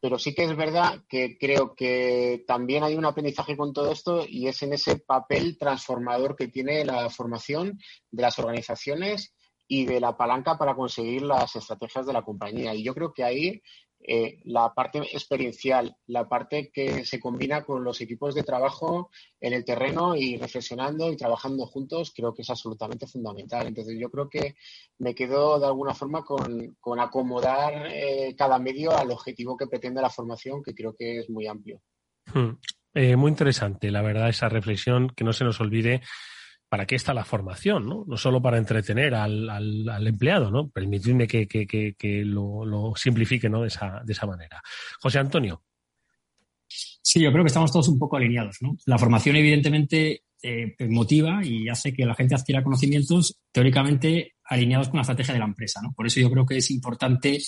[0.01, 4.25] pero sí que es verdad que creo que también hay un aprendizaje con todo esto
[4.27, 7.79] y es en ese papel transformador que tiene la formación
[8.11, 9.35] de las organizaciones
[9.69, 12.75] y de la palanca para conseguir las estrategias de la compañía.
[12.75, 13.63] Y yo creo que ahí
[14.03, 19.11] eh, la parte experiencial, la parte que se combina con los equipos de trabajo
[19.41, 23.67] en el terreno y reflexionando y trabajando juntos, creo que es absolutamente fundamental.
[23.67, 24.55] Entonces yo creo que
[24.99, 30.11] me quedo de alguna forma con, acomodar eh, cada medio al objetivo que pretende la
[30.11, 31.83] formación, que creo que es muy amplio.
[32.33, 32.57] Hmm.
[32.95, 36.01] Eh, muy interesante, la verdad, esa reflexión, que no se nos olvide
[36.71, 38.05] para qué está la formación, ¿no?
[38.07, 40.71] No solo para entretener al, al, empleado, ¿no?
[40.71, 43.63] Permitidme que, que, lo, simplifique, ¿no?
[43.63, 44.63] De esa, de esa manera.
[45.01, 45.65] José Antonio.
[46.69, 48.77] Sí, yo creo que estamos todos un poco alineados, ¿no?
[48.87, 54.99] La formación, evidentemente, eh, motiva y hace que la gente adquiera conocimientos teóricamente alineados con
[54.99, 55.93] la estrategia de la empresa, ¿no?
[55.93, 57.41] Por eso yo creo que es importante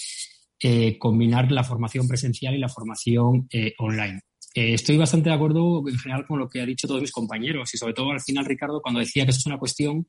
[0.59, 4.21] eh, combinar la formación presencial y la formación eh, online.
[4.55, 7.73] Eh, estoy bastante de acuerdo en general con lo que ha dicho todos mis compañeros
[7.75, 10.07] y sobre todo al final Ricardo cuando decía que eso es una cuestión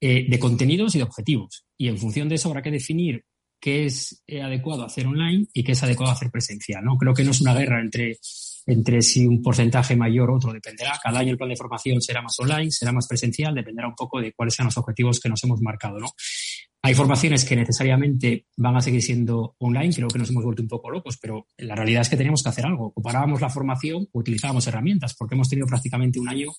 [0.00, 1.66] eh, de contenidos y de objetivos.
[1.76, 3.24] Y en función de eso habrá que definir
[3.60, 6.84] qué es eh, adecuado hacer online y qué es adecuado hacer presencial.
[6.84, 6.96] ¿no?
[6.96, 8.18] Creo que no es una guerra entre
[8.66, 10.98] entre si un porcentaje mayor o otro dependerá.
[11.02, 14.20] Cada año el plan de formación será más online, será más presencial, dependerá un poco
[14.20, 16.08] de cuáles sean los objetivos que nos hemos marcado, ¿no?
[16.86, 20.68] Hay formaciones que necesariamente van a seguir siendo online, creo que nos hemos vuelto un
[20.68, 22.92] poco locos, pero la realidad es que tenemos que hacer algo.
[22.92, 26.52] Comparábamos la formación, utilizábamos herramientas, porque hemos tenido prácticamente un año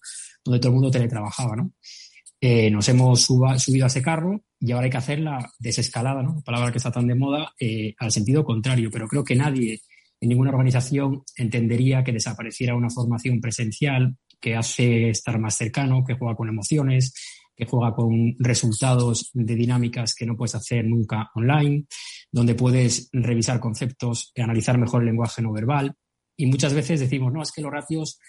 [0.43, 1.71] donde todo el mundo teletrabajaba, ¿no?
[2.41, 6.41] Eh, nos hemos subido a ese carro y ahora hay que hacer la desescalada, ¿no?
[6.41, 8.89] palabra que está tan de moda, eh, al sentido contrario.
[8.91, 9.79] Pero creo que nadie
[10.19, 16.15] en ninguna organización entendería que desapareciera una formación presencial que hace estar más cercano, que
[16.15, 17.13] juega con emociones,
[17.57, 21.85] que juega con resultados de dinámicas que no puedes hacer nunca online,
[22.31, 25.95] donde puedes revisar conceptos, analizar mejor el lenguaje no verbal.
[26.37, 28.19] Y muchas veces decimos, no, es que los ratios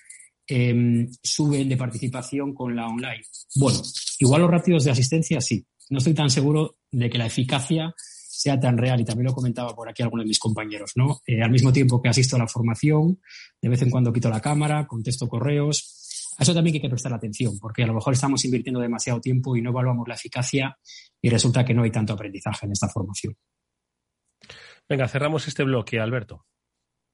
[0.51, 3.23] Em, suben de participación con la online.
[3.57, 3.83] Bueno,
[4.19, 5.67] igual los ratios de asistencia sí.
[5.91, 9.75] No estoy tan seguro de que la eficacia sea tan real y también lo comentaba
[9.75, 11.21] por aquí algunos de mis compañeros, ¿no?
[11.27, 13.21] Eh, al mismo tiempo que asisto a la formación,
[13.61, 15.98] de vez en cuando quito la cámara, contesto correos.
[16.39, 19.57] A eso también hay que prestar atención, porque a lo mejor estamos invirtiendo demasiado tiempo
[19.57, 20.79] y no evaluamos la eficacia
[21.21, 23.37] y resulta que no hay tanto aprendizaje en esta formación.
[24.89, 26.47] Venga, cerramos este bloque, Alberto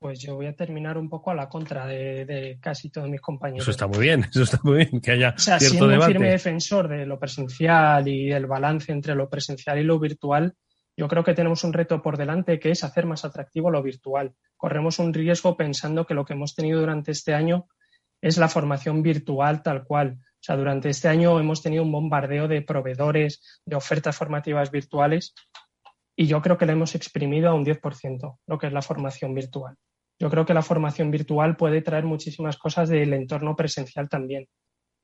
[0.05, 3.65] pues yo voy a terminar un poco a la contra de, casi todos mis compañeros.
[3.65, 6.03] Eso está muy bien, eso está muy bien, que haya o sea, cierto siendo un
[6.03, 10.55] firme defensor de lo presencial y el balance entre lo presencial y lo virtual,
[10.95, 14.35] yo creo que tenemos un reto por delante que es hacer más atractivo lo virtual.
[14.59, 17.67] Corremos un riesgo pensando que lo que hemos tenido durante este año
[18.25, 20.17] es la formación virtual tal cual.
[20.19, 25.35] O sea, durante este año hemos tenido un bombardeo de proveedores, de ofertas formativas virtuales
[26.17, 29.35] y yo creo que le hemos exprimido a un 10% lo que es la formación
[29.35, 29.77] virtual.
[30.19, 34.49] Yo creo que la formación virtual puede traer muchísimas cosas del entorno presencial también.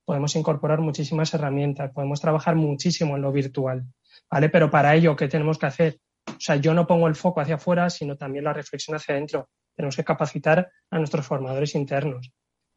[0.03, 3.85] Podemos incorporar muchísimas herramientas, podemos trabajar muchísimo en lo virtual,
[4.31, 4.49] ¿vale?
[4.49, 5.99] Pero para ello, ¿qué tenemos que hacer?
[6.27, 9.49] O sea, yo no pongo el foco hacia afuera, sino también la reflexión hacia adentro.
[9.75, 12.31] Tenemos que capacitar a nuestros formadores internos.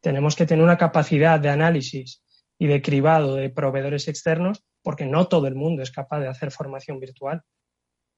[0.05, 2.23] Tenemos que tener una capacidad de análisis
[2.59, 6.51] y de cribado de proveedores externos, porque no todo el mundo es capaz de hacer
[6.51, 7.41] formación virtual.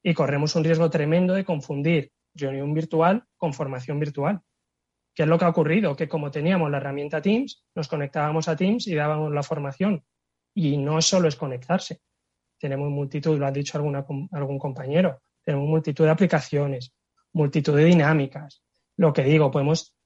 [0.04, 4.42] Y corremos un riesgo tremendo de confundir reunión virtual con formación virtual.
[5.16, 5.96] ¿Qué es lo que ha ocurrido?
[5.96, 10.04] Que como teníamos la herramienta Teams, nos conectábamos a Teams y dábamos la formación.
[10.54, 12.02] Y no solo es conectarse.
[12.60, 16.94] Tenemos multitud, lo ha dicho alguna, algún compañero, tenemos multitud de aplicaciones,
[17.32, 18.62] multitud de dinámicas.
[18.98, 19.97] Lo que digo, podemos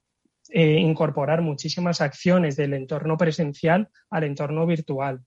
[0.54, 5.22] eh, incorporar muchísimas acciones del entorno presencial al entorno virtual.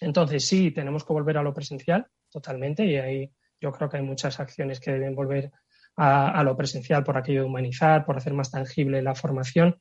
[0.00, 4.02] Entonces, sí, tenemos que volver a lo presencial totalmente y ahí yo creo que hay
[4.02, 5.52] muchas acciones que deben volver
[5.96, 9.78] a, lo presencial por aquello de humanizar, por hacer más tangible la formación,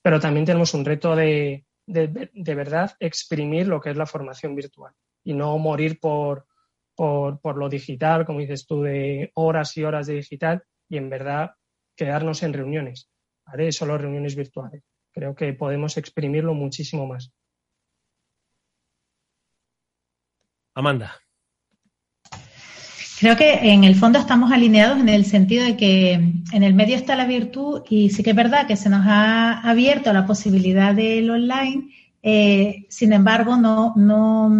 [0.00, 4.94] pero también tenemos un reto de, de, verdad exprimir lo que es la formación virtual
[5.24, 6.46] y no morir por,
[6.94, 11.10] por, por, lo digital, como dices tú, de horas y horas de digital y en
[11.10, 11.50] verdad
[11.94, 13.10] quedarnos en reuniones,
[13.50, 13.72] ¿vale?
[13.72, 14.82] Solo reuniones virtuales.
[15.12, 17.32] Creo que podemos exprimirlo muchísimo más.
[20.74, 21.16] Amanda.
[23.18, 26.96] Creo que en el fondo estamos alineados en el sentido de que en el medio
[26.96, 30.94] está la virtud y sí que es verdad que se nos ha abierto la posibilidad
[30.94, 31.90] del online,
[32.22, 34.58] eh, sin embargo, no, no,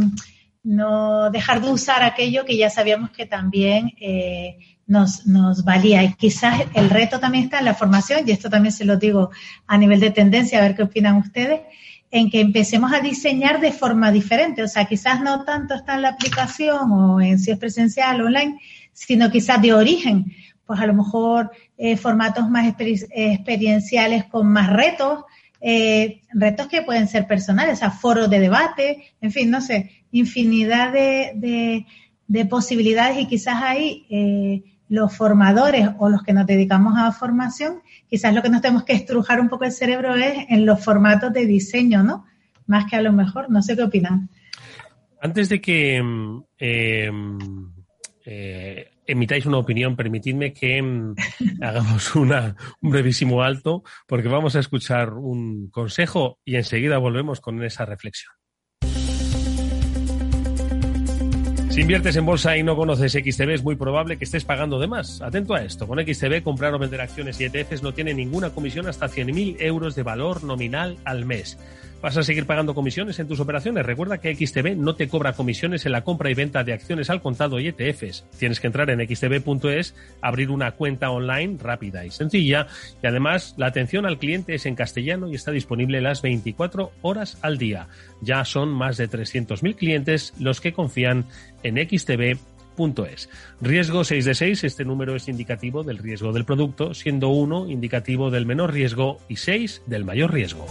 [0.62, 6.02] no dejar de usar aquello que ya sabíamos que también eh, nos, nos valía.
[6.02, 9.30] Y quizás el reto también está en la formación, y esto también se lo digo
[9.66, 11.60] a nivel de tendencia, a ver qué opinan ustedes,
[12.10, 14.62] en que empecemos a diseñar de forma diferente.
[14.62, 18.26] O sea, quizás no tanto está en la aplicación o en si es presencial o
[18.26, 18.58] online,
[18.92, 20.34] sino quizás de origen.
[20.66, 25.24] Pues a lo mejor eh, formatos más experienciales con más retos,
[25.60, 30.92] eh, retos que pueden ser personales, o foros de debate, en fin, no sé, infinidad
[30.92, 31.84] de,
[32.26, 37.82] de, posibilidades y quizás ahí eh, los formadores o los que nos dedicamos a formación,
[38.08, 41.32] quizás lo que nos tenemos que estrujar un poco el cerebro es en los formatos
[41.32, 42.24] de diseño, ¿no?
[42.66, 44.28] Más que a lo mejor, no sé qué opinan.
[45.20, 47.38] Antes de que mm, em,
[48.24, 51.14] eh, emitáis una opinión, permitidme que mm,
[51.62, 57.62] hagamos una, un brevísimo alto, porque vamos a escuchar un consejo y enseguida volvemos con
[57.62, 58.32] esa reflexión.
[61.70, 64.88] Si inviertes en bolsa y no conoces XTB, es muy probable que estés pagando de
[64.88, 65.22] más.
[65.22, 65.86] Atento a esto.
[65.86, 69.94] Con XTB, comprar o vender acciones y ETFs no tiene ninguna comisión hasta 100.000 euros
[69.94, 71.58] de valor nominal al mes.
[72.02, 73.84] ¿Vas a seguir pagando comisiones en tus operaciones?
[73.84, 77.20] Recuerda que XTB no te cobra comisiones en la compra y venta de acciones al
[77.20, 78.24] contado y ETFs.
[78.38, 82.68] Tienes que entrar en xtb.es, abrir una cuenta online rápida y sencilla
[83.02, 87.36] y además la atención al cliente es en castellano y está disponible las 24 horas
[87.42, 87.88] al día.
[88.22, 91.26] Ya son más de 300.000 clientes los que confían
[91.62, 92.38] en XTB
[92.76, 93.28] Punto.es.
[93.60, 98.30] Riesgo 6 de 6, este número es indicativo del riesgo del producto, siendo 1 indicativo
[98.30, 100.66] del menor riesgo y 6 del mayor riesgo.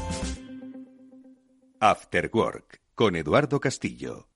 [1.82, 4.28] After Work con Eduardo Castillo.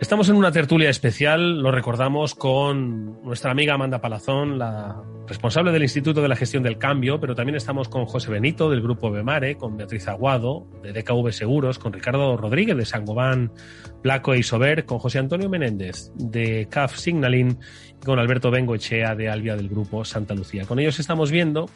[0.00, 5.82] Estamos en una tertulia especial, lo recordamos con nuestra amiga Amanda Palazón, la responsable del
[5.82, 9.56] Instituto de la Gestión del Cambio, pero también estamos con José Benito del Grupo Bemare,
[9.56, 13.52] con Beatriz Aguado de DKV Seguros, con Ricardo Rodríguez de Sangobán,
[14.00, 17.58] Placo e Isober, con José Antonio Menéndez de CAF Signalin
[18.00, 20.64] y con Alberto Bengoechea de Albia del Grupo Santa Lucía.
[20.64, 21.68] Con ellos estamos viendo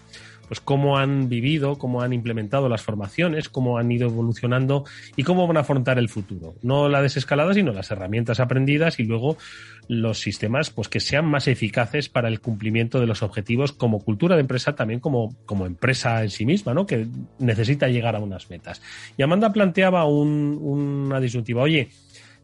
[0.52, 4.84] pues cómo han vivido, cómo han implementado las formaciones, cómo han ido evolucionando
[5.16, 6.56] y cómo van a afrontar el futuro.
[6.60, 9.38] No la desescalada, sino las herramientas aprendidas y luego
[9.88, 14.36] los sistemas pues que sean más eficaces para el cumplimiento de los objetivos como cultura
[14.36, 16.84] de empresa, también como, como empresa en sí misma, ¿no?
[16.84, 17.06] que
[17.38, 18.82] necesita llegar a unas metas.
[19.16, 21.88] Y Amanda planteaba un, una disyuntiva, oye,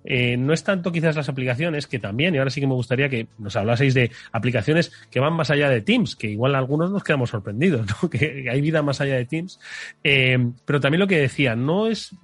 [0.04, 3.08] eh, no es tanto quizás las aplicaciones, que también, y ahora sí que me gustaría
[3.08, 7.04] que nos hablaseis de aplicaciones que van más allá de Teams, que igual algunos nos
[7.04, 8.08] quedamos sorprendidos, ¿no?
[8.10, 9.60] que, hay vida más allá de Teams.
[10.04, 12.14] Eh, pero también lo que decía, no es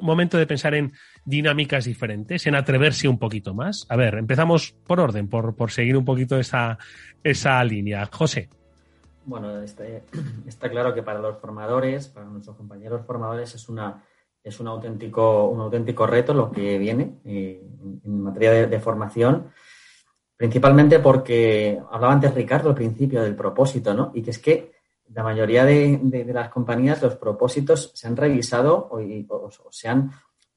[0.00, 0.92] momento de pensar en
[1.24, 3.86] dinámicas diferentes, en atreverse un poquito más.
[3.88, 6.78] A ver, empezamos por orden, por, por seguir un poquito esa,
[7.22, 8.08] esa línea.
[8.12, 8.48] José.
[9.24, 9.84] Bueno, está,
[10.46, 14.02] está claro que para los formadores, para nuestros compañeros formadores, es una
[14.44, 17.66] es un auténtico, un auténtico reto lo que viene eh,
[18.04, 19.50] en materia de, formación,
[20.36, 24.12] principalmente porque hablaba antes Ricardo al principio del propósito, ¿no?
[24.14, 24.72] Y que es que
[25.08, 29.00] la mayoría de, las compañías los propósitos se han revisado o,
[29.70, 30.10] se, han,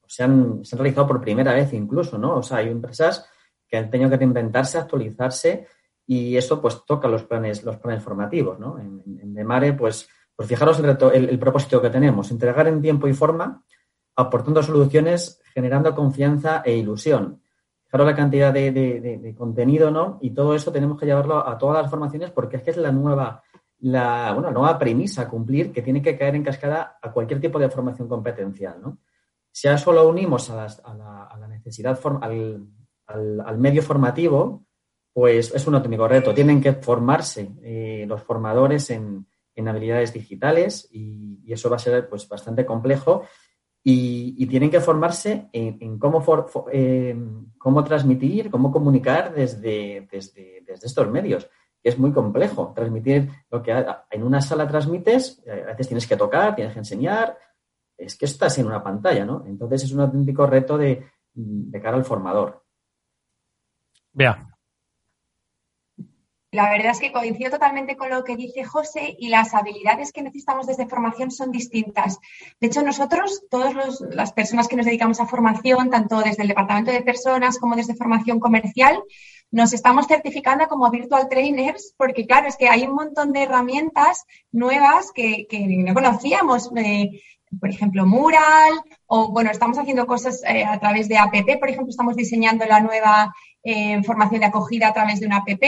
[0.06, 2.36] se, han, se, han, realizado por primera vez incluso, ¿no?
[2.36, 3.30] O sea, hay empresas
[3.70, 5.68] que han tenido que reinventarse, actualizarse
[6.06, 8.80] y eso pues toca los planes, los planes formativos, ¿no?
[8.80, 13.08] En, en Demare, pues, pues fijaros el, el, el propósito que tenemos, entregar en tiempo
[13.08, 13.64] y forma
[14.18, 17.41] aportando soluciones, generando confianza e ilusión.
[17.86, 20.18] Fijaros la cantidad de, contenido, ¿no?
[20.22, 22.91] Y todo eso tenemos que llevarlo a todas las formaciones porque es que es la
[22.91, 23.43] nueva,
[23.80, 27.59] la bueno, nueva premisa a cumplir que tiene que caer en cascada a cualquier tipo
[27.59, 28.97] de formación competencial, ¿no?
[29.51, 32.68] Si a solo unimos a, la, necesidad, al,
[33.07, 34.65] al, medio formativo,
[35.13, 36.34] pues es un auténtico reto.
[36.34, 41.80] Tienen que formarse eh, los formadores en, en habilidades digitales y, y, eso va a
[41.80, 43.24] ser pues, bastante complejo
[43.90, 46.22] y, tienen que formarse en, cómo,
[47.58, 51.50] cómo transmitir, cómo comunicar desde, desde, estos medios,
[51.82, 52.74] es muy complejo.
[52.76, 56.80] Transmitir lo que en una sala transmites, eh, a veces tienes que tocar, tienes que
[56.80, 57.38] enseñar,
[57.98, 59.46] es que estás en una pantalla, ¿no?
[59.46, 62.66] Entonces es un auténtico reto de, de cara al formador.
[64.12, 64.47] Vea,
[66.58, 70.24] la verdad es que coincido totalmente con lo que dice José y las habilidades que
[70.24, 72.18] necesitamos desde formación son distintas.
[72.60, 73.76] De hecho, nosotros, todas
[74.10, 77.93] las personas que nos dedicamos a formación, tanto desde el departamento de personas como desde
[77.93, 79.03] formación comercial,
[79.51, 84.26] nos estamos certificando como virtual trainers porque, claro, es que hay un montón de herramientas
[84.51, 85.45] nuevas que,
[85.86, 86.72] no conocíamos.
[86.76, 87.22] Eh,
[87.62, 88.74] por ejemplo, Mural,
[89.05, 92.80] o bueno, estamos haciendo cosas eh, a través de APP, por ejemplo, estamos diseñando la
[92.80, 93.32] nueva
[93.64, 95.64] eh, formación de acogida a través de una APP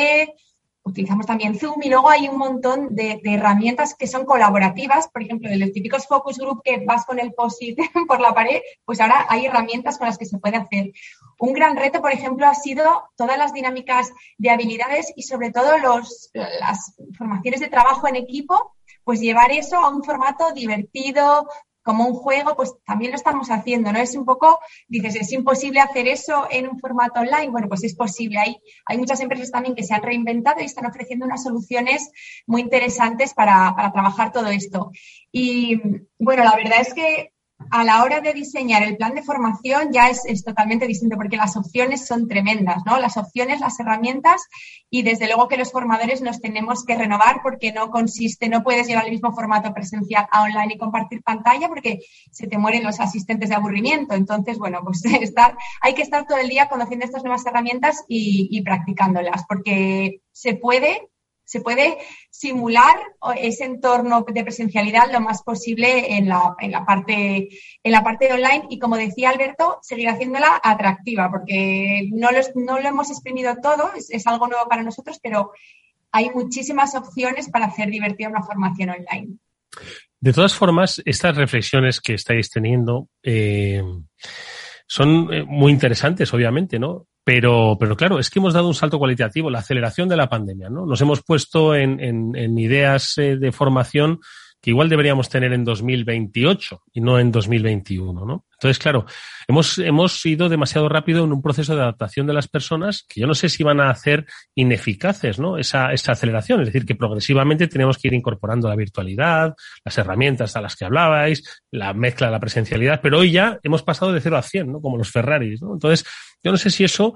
[0.83, 5.49] utilizamos también Zoom y luego hay un montón de, herramientas que son colaborativas, por ejemplo,
[5.49, 7.77] en los típicos focus group que vas con el post-it
[8.07, 10.91] por la pared, pues ahora hay herramientas con las que se puede hacer.
[11.39, 15.77] Un gran reto, por ejemplo, ha sido todas las dinámicas de habilidades y sobre todo
[15.77, 21.47] los, las formaciones de trabajo en equipo, pues llevar eso a un formato divertido,
[21.89, 23.97] como un juego, pues también lo estamos haciendo, ¿no?
[23.97, 27.49] Es un poco, dices, es imposible hacer eso en un formato online.
[27.49, 28.37] Bueno, pues es posible.
[28.37, 32.11] Hay, hay muchas empresas también que se han reinventado y están ofreciendo unas soluciones
[32.45, 34.91] muy interesantes para, para trabajar todo esto.
[35.31, 35.81] Y
[36.19, 37.33] bueno, la verdad es que
[37.71, 41.57] a la hora de diseñar el plan de formación ya es, totalmente distinto porque las
[41.57, 42.99] opciones son tremendas, ¿no?
[42.99, 44.47] Las opciones, las herramientas
[44.89, 48.87] y desde luego que los formadores nos tenemos que renovar porque no consiste, no puedes
[48.87, 51.99] llevar el mismo formato presencial a online y compartir pantalla porque
[52.31, 54.15] se te mueren los asistentes de aburrimiento.
[54.15, 58.47] Entonces, bueno, pues estar, hay que estar todo el día conociendo estas nuevas herramientas y,
[58.51, 61.09] y practicándolas porque se puede
[61.49, 61.97] se puede
[62.29, 62.95] simular
[63.35, 67.49] ese entorno de presencialidad lo más posible en la, en la, parte,
[67.83, 72.79] en la parte online y, como decía Alberto, seguir haciéndola atractiva, porque no lo, no
[72.79, 75.51] lo hemos exprimido todo, es, algo nuevo para nosotros, pero
[76.11, 79.39] hay muchísimas opciones para hacer divertida una formación online.
[80.19, 83.81] De todas formas, estas reflexiones que estáis teniendo eh,
[84.85, 87.07] son eh, muy interesantes, obviamente, ¿no?
[87.29, 90.67] Pero, pero claro, es que hemos dado un salto cualitativo, la aceleración de la pandemia,
[90.67, 90.87] ¿no?
[90.87, 94.19] Nos hemos puesto en, en, ideas eh, de formación
[94.61, 98.45] que igual deberíamos tener en 2028 y no en 2021, ¿no?
[98.53, 99.05] Entonces, claro,
[99.47, 103.27] hemos, hemos ido demasiado rápido en un proceso de adaptación de las personas que yo
[103.27, 105.57] no sé si van a hacer ineficaces, ¿no?
[105.57, 106.59] Esa, esa aceleración.
[106.59, 109.55] Es decir, que progresivamente tenemos que ir incorporando la virtualidad,
[109.85, 113.81] las herramientas a las que hablabais, la mezcla de la presencialidad, pero hoy ya hemos
[113.81, 114.81] pasado de 0 a 100, ¿no?
[114.81, 115.73] Como los Ferraris, ¿no?
[115.73, 116.05] Entonces,
[116.43, 117.15] yo no sé si eso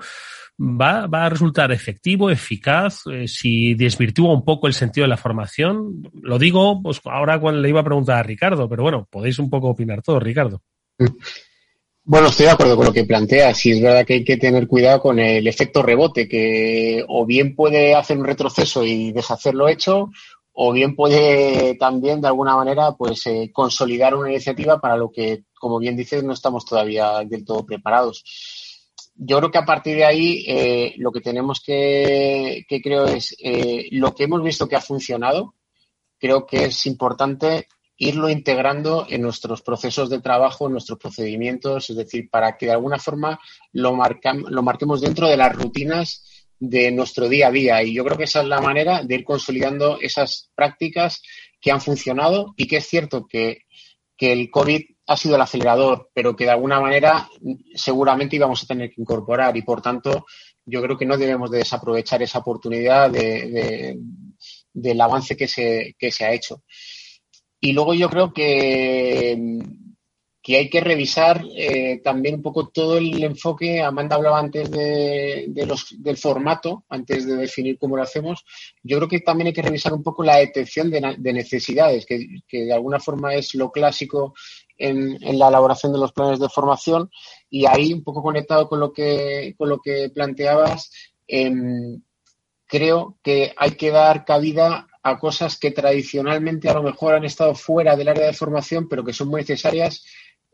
[0.60, 5.18] va, va a resultar efectivo, eficaz, eh, si desvirtúa un poco el sentido de la
[5.18, 6.04] formación.
[6.22, 9.50] Lo digo pues ahora cuando le iba a preguntar a Ricardo, pero bueno, podéis un
[9.50, 10.62] poco opinar todo, Ricardo.
[12.06, 13.58] Bueno, estoy de acuerdo con lo que planteas.
[13.58, 17.56] Sí, es verdad que hay que tener cuidado con el efecto rebote, que o bien
[17.56, 20.10] puede hacer un retroceso y deshacer lo hecho,
[20.52, 25.46] o bien puede también, de alguna manera, pues eh, consolidar una iniciativa para lo que,
[25.54, 28.24] como bien dices, no estamos todavía del todo preparados
[29.16, 33.36] yo creo que a partir de ahí eh, lo que tenemos que, que creo es
[33.40, 35.56] eh, lo que hemos visto que ha funcionado,
[36.20, 41.96] creo que es importante irlo integrando en nuestros procesos de trabajo, en nuestros procedimientos, es
[41.96, 43.40] decir, para que de alguna forma
[43.72, 43.98] lo,
[44.50, 46.24] lo marquemos dentro de las rutinas
[46.60, 47.84] de nuestro día a día.
[47.84, 51.22] Y yo creo que esa es la manera de ir consolidando esas prácticas
[51.62, 53.60] que han funcionado y que es cierto que,
[54.18, 57.28] que el COVID ha sido el acelerador, pero que de alguna manera
[57.76, 60.26] seguramente íbamos a tener que incorporar y por tanto
[60.66, 64.00] yo creo que no debemos de desaprovechar esa oportunidad de,
[64.74, 66.64] del avance que se, que se ha hecho.
[67.60, 69.60] Y luego yo creo que,
[70.44, 73.82] que hay que revisar eh, también un poco todo el enfoque.
[73.82, 78.44] Amanda hablaba antes de, los, del formato, antes de definir cómo lo hacemos.
[78.84, 82.28] Yo creo que también hay que revisar un poco la detección de, de necesidades, que,
[82.46, 84.34] que, de alguna forma es lo clásico
[84.78, 87.10] en, la elaboración de los planes de formación
[87.50, 90.92] y ahí un poco conectado con lo que, con lo que planteabas,
[91.28, 92.02] em,
[92.66, 97.56] creo que hay que dar cabida a cosas que tradicionalmente a lo mejor han estado
[97.56, 100.04] fuera del área de formación, pero que son muy necesarias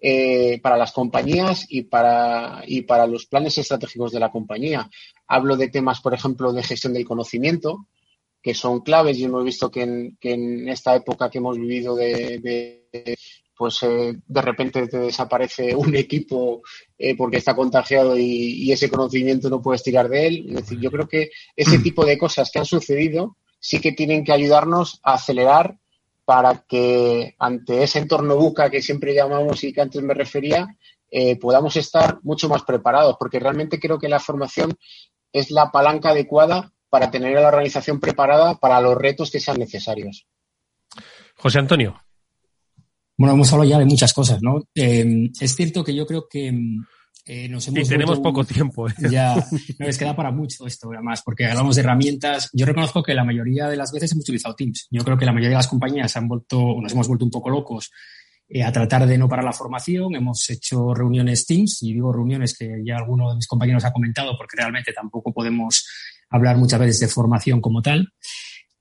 [0.01, 4.89] eh, para las compañías y para, y para los planes estratégicos de la compañía.
[5.28, 7.88] Hablo de temas, por ejemplo, de gestión del conocimiento,
[8.41, 9.82] que son claves y hemos visto que
[10.22, 12.39] en esta época que hemos vivido de
[13.60, 16.62] pues eh, de repente te desaparece un equipo
[16.97, 20.45] eh, porque está contagiado y, ese conocimiento no puedes tirar de él.
[20.47, 21.84] Es decir, yo creo que ese mm.
[21.84, 25.78] tipo de cosas que han sucedido sí que tienen que ayudarnos a acelerar
[26.24, 30.78] para que ante ese entorno buca que siempre llamamos y que antes me refería,
[31.12, 34.78] eh, podamos estar mucho más preparados, porque realmente creo que la formación
[35.34, 39.60] es la palanca adecuada para tener a la organización preparada para los retos que sean
[39.60, 40.26] necesarios.
[41.36, 41.99] José Antonio.
[43.20, 44.63] Bueno, hemos hablado ya de muchas cosas, ¿no?
[44.74, 46.57] Eh, es cierto que yo creo que
[47.26, 47.82] eh, nos hemos.
[47.82, 48.88] Y tenemos poco tiempo.
[48.88, 48.93] ¿eh?
[49.11, 49.36] Ya,
[49.78, 52.49] no les queda para mucho esto, además, porque hablamos de herramientas.
[52.53, 54.88] Yo reconozco que la mayoría de las veces hemos utilizado Teams.
[54.89, 57.49] Yo creo que la mayoría de las compañías han vuelto, nos hemos vuelto un poco
[57.49, 57.91] locos
[58.65, 60.15] a tratar de no parar la formación.
[60.15, 64.38] Hemos hecho reuniones Teams, y digo reuniones que ya alguno de mis compañeros ha comentado,
[64.38, 65.86] porque realmente tampoco podemos
[66.30, 68.13] hablar muchas veces de formación como tal.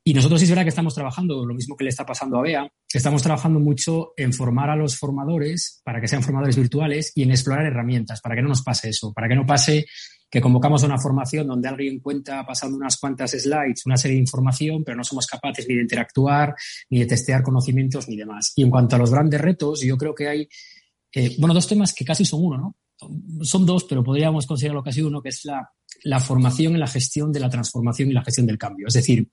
[0.09, 2.41] Y nosotros sí es verdad que estamos trabajando, lo mismo que le está pasando a
[2.41, 7.25] Bea, estamos trabajando mucho en formar a los formadores para que sean formadores virtuales y
[7.25, 9.85] en explorar herramientas, para que no nos pase eso, para que no pase
[10.31, 14.83] que convocamos una formación donde alguien cuenta pasando unas cuantas slides, una serie de información,
[14.83, 16.55] pero no somos capaces ni de interactuar,
[16.89, 18.55] ni de testear conocimientos, ni demás.
[18.57, 20.49] Y en cuanto a los grandes retos, yo creo que hay,
[21.13, 22.77] eh, bueno, dos temas que casi son uno, ¿no?
[23.45, 25.71] Son dos, pero podríamos considerarlo casi uno, que es la,
[26.05, 28.87] la formación en la gestión de la transformación y la gestión del cambio.
[28.89, 29.29] Es decir,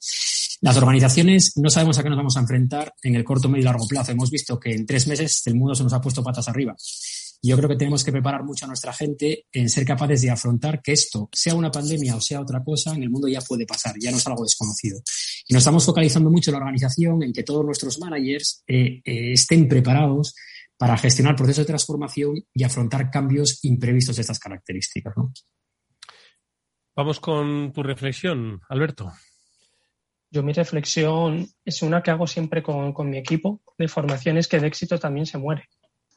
[0.65, 3.65] las organizaciones no sabemos a qué nos vamos a enfrentar en el corto, medio y
[3.65, 4.11] largo plazo.
[4.11, 6.75] Hemos visto que en tres meses el mundo se nos ha puesto patas arriba.
[7.43, 10.81] Yo creo que tenemos que preparar mucho a nuestra gente en ser capaces de afrontar
[10.81, 13.93] que esto, sea una pandemia o sea otra cosa, en el mundo ya puede pasar,
[14.01, 14.99] ya no es algo desconocido.
[15.47, 19.33] Y nos estamos focalizando mucho en la organización en que todos nuestros managers eh, eh,
[19.33, 20.33] estén preparados
[20.77, 25.13] para gestionar procesos de transformación y afrontar cambios imprevistos de estas características.
[26.95, 29.11] Vamos con tu reflexión, Alberto.
[30.35, 34.57] Yo mi reflexión es una que hago siempre con, mi equipo de formación, es que
[34.57, 35.69] el éxito también se muere.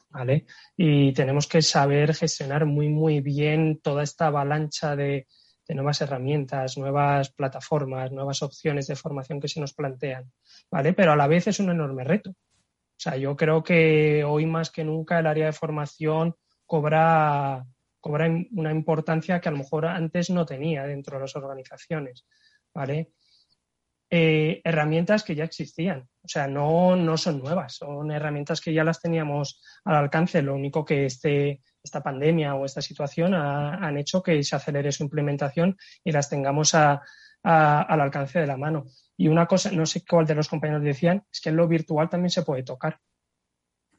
[0.09, 0.45] ¿Vale?
[0.75, 5.25] Y tenemos que saber gestionar muy, muy bien toda esta avalancha de,
[5.69, 10.29] nuevas herramientas, nuevas plataformas, nuevas opciones de formación que se nos plantean,
[10.69, 10.91] ¿vale?
[10.91, 12.31] Pero a la vez es un enorme reto.
[12.31, 17.65] O sea, yo creo que hoy más que nunca el área de formación cobra,
[18.01, 22.25] cobra una importancia que a lo mejor antes no tenía dentro de las organizaciones,
[22.73, 23.13] ¿vale?
[24.11, 26.09] Eh, herramientas que ya existían.
[26.23, 30.41] O sea, no, no son nuevas, son herramientas que ya las teníamos al alcance.
[30.41, 34.91] Lo único que este, esta pandemia o esta situación ha, han hecho que se acelere
[34.91, 37.03] su implementación y las tengamos a,
[37.43, 38.85] al alcance de la mano.
[39.15, 42.09] Y una cosa, no sé cuál de los compañeros decían, es que en lo virtual
[42.09, 42.99] también se puede tocar.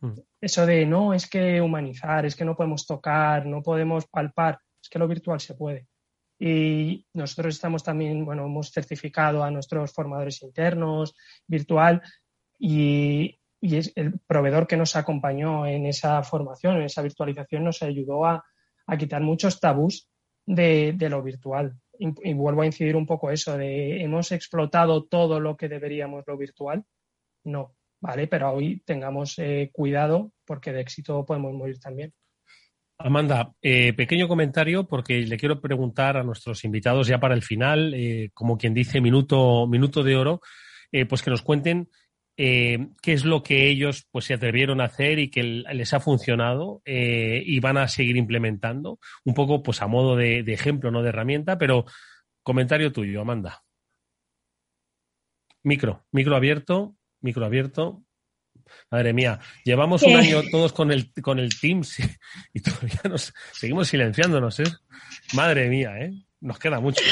[0.00, 0.14] Hmm.
[0.40, 4.88] Eso de no, es que humanizar, es que no podemos tocar, no podemos palpar, es
[4.88, 5.86] que lo virtual se puede.
[6.42, 11.14] Y nosotros estamos también, bueno, hemos certificado a nuestros formadores internos
[11.46, 12.00] virtual
[12.58, 18.24] y, es el proveedor que nos acompañó en esa formación, en esa virtualización, nos ayudó
[18.24, 18.42] a,
[18.98, 20.08] quitar muchos tabús
[20.46, 21.78] de, lo virtual.
[21.98, 26.38] Y, vuelvo a incidir un poco eso, de hemos explotado todo lo que deberíamos lo
[26.38, 26.86] virtual.
[27.44, 28.28] No, ¿vale?
[28.28, 32.14] Pero hoy tengamos eh, cuidado porque de éxito podemos morir también.
[33.02, 37.94] Amanda, eh, pequeño comentario porque le quiero preguntar a nuestros invitados ya para el final,
[37.94, 40.40] eh, como quien dice, minuto, minuto de oro,
[40.92, 41.88] eh, pues que nos cuenten
[42.36, 46.80] qué es lo que ellos pues se atrevieron a hacer y que les ha funcionado
[46.86, 51.10] y van a seguir implementando, un poco pues a modo de, de ejemplo, no de
[51.10, 51.84] herramienta, pero
[52.42, 53.62] comentario tuyo, Amanda.
[55.62, 58.04] Micro, micro abierto, micro abierto.
[58.90, 61.98] Madre mía, llevamos un año todos con el, con el Teams
[62.54, 64.64] y, todavía nos seguimos silenciándonos, ¿eh?
[65.34, 66.12] Madre mía, ¿eh?
[66.40, 67.02] Nos queda mucho.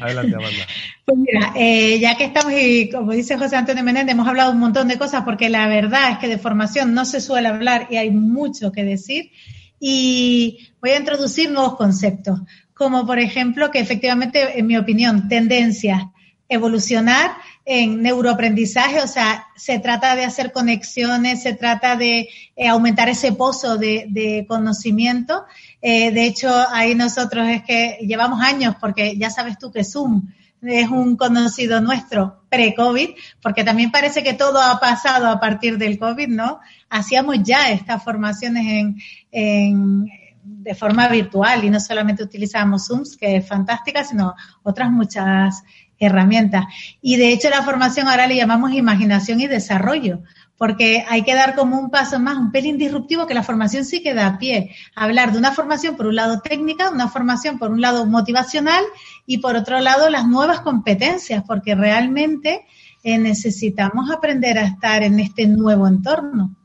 [0.00, 0.66] Adelante, Amanda.
[1.04, 4.60] Pues mira, eh, ya que estamos, y como dice José Antonio Menéndez, hemos hablado un
[4.60, 7.96] montón de cosas porque la verdad es que de formación no se suele hablar y
[7.96, 9.32] hay mucho que decir.
[9.78, 12.40] Y voy a introducir nuevos conceptos,
[12.74, 16.02] como por ejemplo que efectivamente, en mi opinión, tendencias,
[16.48, 17.32] evolucionar
[17.72, 23.30] en neuroaprendizaje, o sea, se trata de hacer conexiones, se trata de eh, aumentar ese
[23.30, 25.44] pozo de, conocimiento.
[25.80, 30.30] Eh, de hecho, ahí nosotros es que llevamos años, porque ya sabes tú que Zoom
[30.62, 33.10] es un conocido nuestro pre-COVID,
[33.40, 36.58] porque también parece que todo ha pasado a partir del COVID, ¿no?
[36.88, 38.96] Hacíamos ya estas formaciones
[39.30, 40.06] en,
[40.42, 45.62] de forma virtual y no solamente utilizábamos Zooms, que es fantástica, sino otras muchas
[46.00, 46.64] herramientas.
[47.00, 50.22] Y de hecho la formación ahora le llamamos imaginación y desarrollo,
[50.56, 54.02] porque hay que dar como un paso más, un pelín disruptivo, que la formación sí
[54.02, 54.74] que da a pie.
[54.96, 58.84] Hablar de una formación por un lado técnica, una formación por un lado motivacional
[59.26, 62.66] y por otro lado las nuevas competencias, porque realmente
[63.02, 66.56] eh, necesitamos aprender a estar en este nuevo entorno.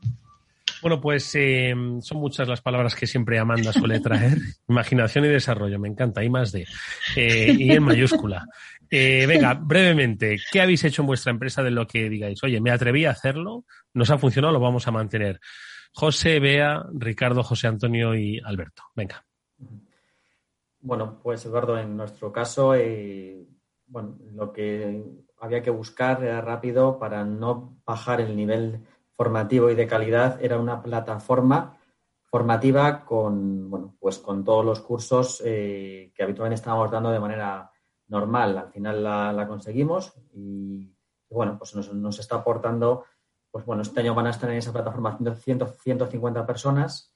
[0.82, 4.38] Bueno, pues eh, son muchas las palabras que siempre Amanda suele traer.
[4.68, 6.66] Imaginación y desarrollo, me encanta, y más de.
[7.16, 8.46] Eh, y en mayúscula.
[8.90, 12.42] Eh, venga, brevemente, ¿qué habéis hecho en vuestra empresa de lo que digáis?
[12.44, 13.64] Oye, me atreví a hacerlo,
[13.94, 15.40] nos ha funcionado, lo vamos a mantener.
[15.92, 18.82] José, Bea, Ricardo, José Antonio y Alberto.
[18.94, 19.24] Venga.
[20.80, 23.46] Bueno, pues Eduardo, en nuestro caso, eh,
[23.86, 25.02] bueno, lo que
[25.40, 28.84] había que buscar era rápido para no bajar el nivel
[29.16, 31.78] formativo y de calidad era una plataforma
[32.24, 37.70] formativa con, bueno, pues con todos los cursos eh, que habitualmente estábamos dando de manera
[38.08, 38.58] normal.
[38.58, 40.94] Al final la, conseguimos y,
[41.30, 43.04] bueno, pues nos, está aportando,
[43.50, 47.14] pues bueno, este año van a estar en esa plataforma 150 personas,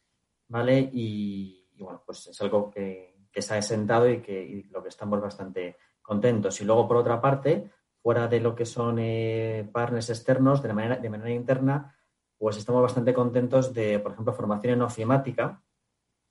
[0.49, 0.91] ¿vale?
[0.93, 5.21] Y, bueno, pues es algo que, que se ha sentado y que lo que estamos
[5.21, 6.61] bastante contentos.
[6.61, 7.71] Y luego, por otra parte,
[8.03, 11.97] fuera de lo que son eh, partners externos, de, manera, de manera interna,
[12.39, 15.63] pues estamos bastante contentos de, por ejemplo, formación en ofimática,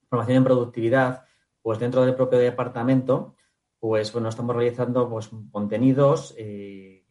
[0.10, 1.26] formación en productividad,
[1.62, 3.36] pues dentro del propio departamento,
[3.80, 7.06] pues bueno, estamos realizando pues, contenidos eh,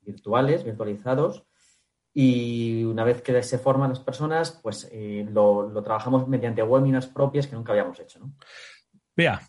[0.00, 1.44] virtuales, virtualizados,
[2.12, 7.48] y una vez que se forman las personas, pues eh, lo, trabajamos mediante webinars propias
[7.48, 8.20] que nunca habíamos hecho.
[8.20, 8.34] ¿no?
[9.16, 9.40] Vea,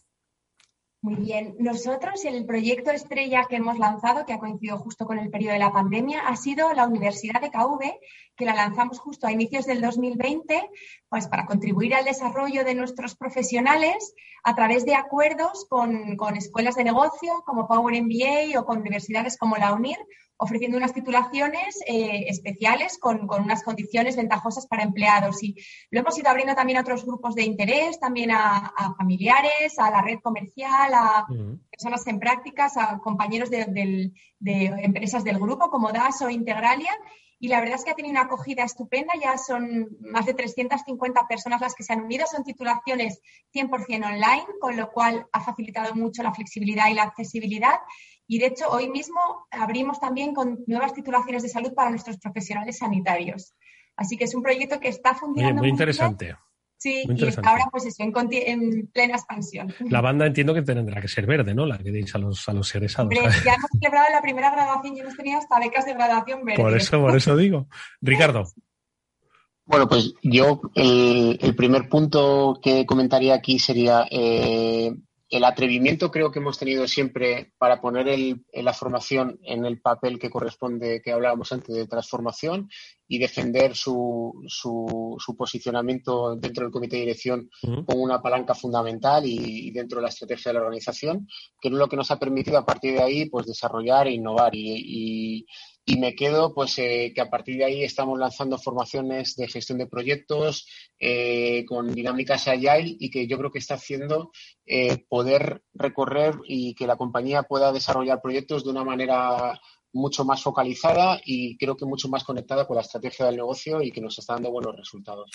[1.05, 1.55] muy bien.
[1.59, 5.59] Nosotros, el proyecto estrella que hemos lanzado, que ha coincidido justo con el periodo de
[5.59, 7.99] la pandemia, ha sido la Universidad de KV,
[8.35, 10.67] que la lanzamos justo a inicios del 2020,
[11.07, 16.73] pues para contribuir al desarrollo de nuestros profesionales a través de acuerdos con, con escuelas
[16.73, 19.99] de negocio como Power MBA o con universidades como la UNIR
[20.37, 25.41] ofreciendo unas titulaciones eh, especiales con, unas condiciones ventajosas para empleados.
[25.43, 25.55] Y
[25.91, 30.01] lo hemos ido abriendo también a otros grupos de interés, también a, familiares, a la
[30.01, 31.25] red comercial, a
[31.69, 36.91] personas en prácticas, a compañeros de, empresas del grupo como DAS o Integralia.
[37.37, 41.27] Y la verdad es que ha tenido una acogida estupenda, ya son más de 350
[41.27, 43.21] personas las que se han unido, son titulaciones
[43.53, 47.75] 100% online, con lo cual ha facilitado mucho la flexibilidad y la accesibilidad.
[48.27, 49.19] Y de hecho, hoy mismo
[49.51, 53.53] abrimos también con nuevas titulaciones de salud para nuestros profesionales sanitarios.
[53.95, 55.61] Así que es un proyecto que está funcionando.
[55.61, 56.35] Muy, interesante.
[56.77, 59.73] Sí, y ahora pues eso, en, plena expansión.
[59.89, 61.65] La banda entiendo que tendrá que ser verde, ¿no?
[61.65, 63.13] La que deis a los, a los egresados.
[63.13, 66.61] ya hemos celebrado la primera graduación y hemos tenido hasta becas de graduación verde.
[66.61, 67.67] Por eso, por eso digo.
[68.01, 68.45] Ricardo.
[69.65, 74.93] Bueno, pues yo el, primer punto que comentaría aquí sería eh,
[75.29, 78.07] el atrevimiento creo que hemos tenido siempre para poner
[78.53, 82.69] la formación en el papel que corresponde, que hablábamos antes de transformación,
[83.07, 87.49] y defender su, su, posicionamiento dentro del comité de dirección
[87.85, 91.27] como una palanca fundamental y, dentro de la estrategia de la organización,
[91.61, 94.55] que es lo que nos ha permitido a partir de ahí pues desarrollar e innovar.
[94.55, 95.45] Y, y
[95.97, 99.87] me quedo pues eh, que a partir de ahí estamos lanzando formaciones de gestión de
[99.87, 100.67] proyectos
[100.99, 104.31] eh, con dinámicas agile y que yo creo que está haciendo
[104.65, 109.59] eh, poder recorrer y que la compañía pueda desarrollar proyectos de una manera
[109.95, 113.91] mucho más focalizada y creo que mucho más conectada con la estrategia del negocio y
[113.91, 115.31] que nos está dando buenos resultados.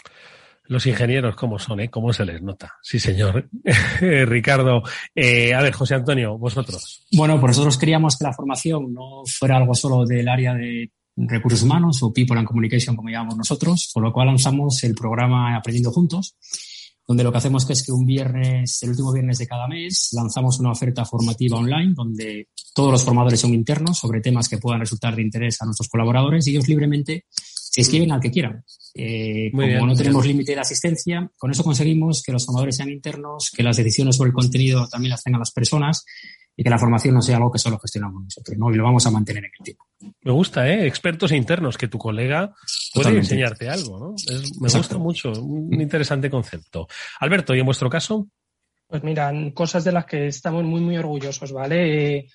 [0.65, 1.81] Los ingenieros, ¿cómo son?
[1.81, 1.91] Eh?
[1.91, 2.75] ¿Cómo se les nota?
[2.83, 3.49] Sí, señor.
[4.01, 4.83] Ricardo,
[5.15, 7.07] eh, a ver, José Antonio, vosotros.
[7.13, 11.63] Bueno, pues nosotros queríamos que la formación no fuera algo solo del área de recursos
[11.63, 15.91] humanos o People and Communication, como llamamos nosotros, por lo cual lanzamos el programa Aprendiendo
[15.91, 16.37] Juntos,
[17.11, 20.61] donde lo que hacemos es que un viernes, el último viernes de cada mes, lanzamos
[20.61, 25.17] una oferta formativa online donde todos los formadores son internos sobre temas que puedan resultar
[25.17, 28.63] de interés a nuestros colaboradores y ellos libremente se inscriben al que quieran.
[28.95, 33.51] Eh, como no tenemos límite de asistencia, con eso conseguimos que los formadores sean internos,
[33.57, 36.05] que las decisiones sobre el contenido también las tengan las personas
[36.61, 38.71] y que la formación no sea algo que solo gestionamos nosotros, ¿no?
[38.71, 39.87] Y lo vamos a mantener en el tiempo.
[40.21, 40.87] Me gusta, ¿eh?
[40.87, 42.55] Expertos e internos, que tu colega
[42.93, 44.15] puede enseñarte algo, ¿no?
[44.61, 46.87] me gusta mucho, un interesante concepto.
[47.21, 48.29] Alberto, ¿y en vuestro caso?
[48.87, 52.19] Pues mira, cosas de las que estamos muy, muy orgullosos, ¿vale?
[52.19, 52.29] Eh,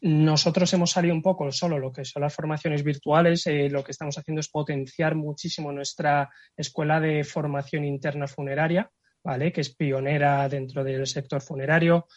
[0.00, 3.46] nosotros hemos salido un poco solo lo que son las formaciones virtuales.
[3.46, 8.90] Eh, lo que estamos haciendo es potenciar muchísimo nuestra escuela de formación interna funeraria,
[9.22, 9.52] ¿vale?
[9.52, 12.08] que es pionera dentro del sector funerario.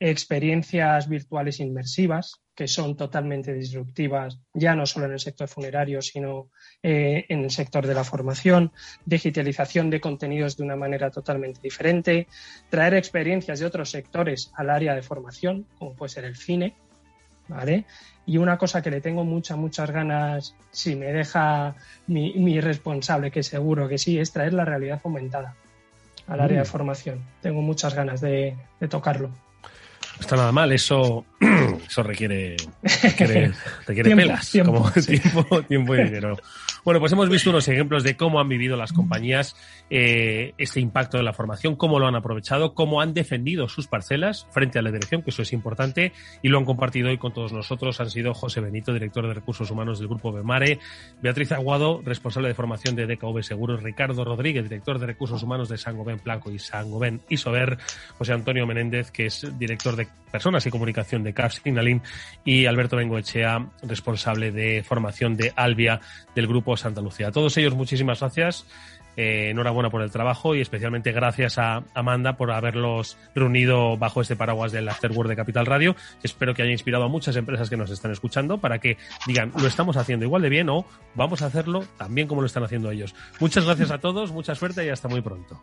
[0.00, 6.50] Experiencias virtuales inmersivas, que son totalmente disruptivas, ya no solo en el sector funerario, sino
[6.82, 8.72] eh, en el sector de la formación,
[9.04, 12.28] digitalización de contenidos de una manera totalmente diferente,
[12.70, 16.74] traer experiencias de otros sectores al área de formación, como puede ser el cine,
[17.48, 17.84] ¿vale?
[18.26, 21.74] Y una cosa que le tengo muchas, muchas ganas, si me deja
[22.06, 25.54] mi, responsable, que seguro que sí, es traer la realidad aumentada
[26.26, 26.66] al área de mm.
[26.66, 27.22] formación.
[27.42, 28.56] Tengo muchas ganas de,
[28.88, 29.30] tocarlo.
[30.16, 31.24] No está nada mal, eso,
[31.88, 33.52] eso requiere, requiere,
[34.16, 36.36] pelas, como tiempo, tiempo y dinero.
[36.84, 39.56] Bueno, pues hemos visto unos ejemplos de cómo han vivido las compañías
[39.88, 44.46] eh, este impacto de la formación, cómo lo han aprovechado, cómo han defendido sus parcelas
[44.50, 46.12] frente a la dirección, que eso es importante,
[46.42, 48.02] y lo han compartido hoy con todos nosotros.
[48.02, 50.78] Han sido José Benito, director de Recursos Humanos del Grupo Bemare,
[51.22, 55.78] Beatriz Aguado, responsable de formación de DKV Seguros, Ricardo Rodríguez, director de Recursos Humanos de
[55.78, 57.78] Sangoben Blanco y Sangoben Isover,
[58.18, 62.02] José Antonio Menéndez, que es director de Personas y Comunicación de CAF Signalin,
[62.44, 66.00] y Alberto Bengoechea, responsable de formación de Albia
[66.34, 67.28] del Grupo Santa Lucía.
[67.28, 68.66] A todos ellos, muchísimas gracias.
[69.16, 74.34] Eh, enhorabuena por el trabajo y especialmente gracias a Amanda por haberlos reunido bajo este
[74.34, 75.94] paraguas del Afterword de Capital Radio.
[76.22, 78.96] Espero que haya inspirado a muchas empresas que nos están escuchando para que
[79.26, 82.64] digan, lo estamos haciendo igual de bien o vamos a hacerlo también como lo están
[82.64, 83.14] haciendo ellos.
[83.38, 85.60] Muchas gracias a todos, mucha suerte y hasta muy pronto.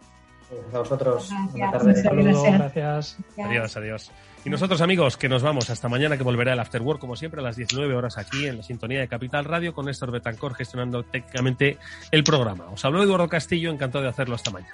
[0.73, 1.29] A vosotros.
[1.53, 3.17] Gracias.
[3.37, 4.11] Adiós, adiós.
[4.43, 7.41] Y nosotros, amigos, que nos vamos hasta mañana, que volverá el After Work, como siempre,
[7.41, 11.03] a las 19 horas aquí en la sintonía de Capital Radio, con Néstor Betancor gestionando
[11.03, 11.77] técnicamente
[12.09, 12.65] el programa.
[12.73, 14.73] Os habló Eduardo Castillo, encantado de hacerlo hasta mañana.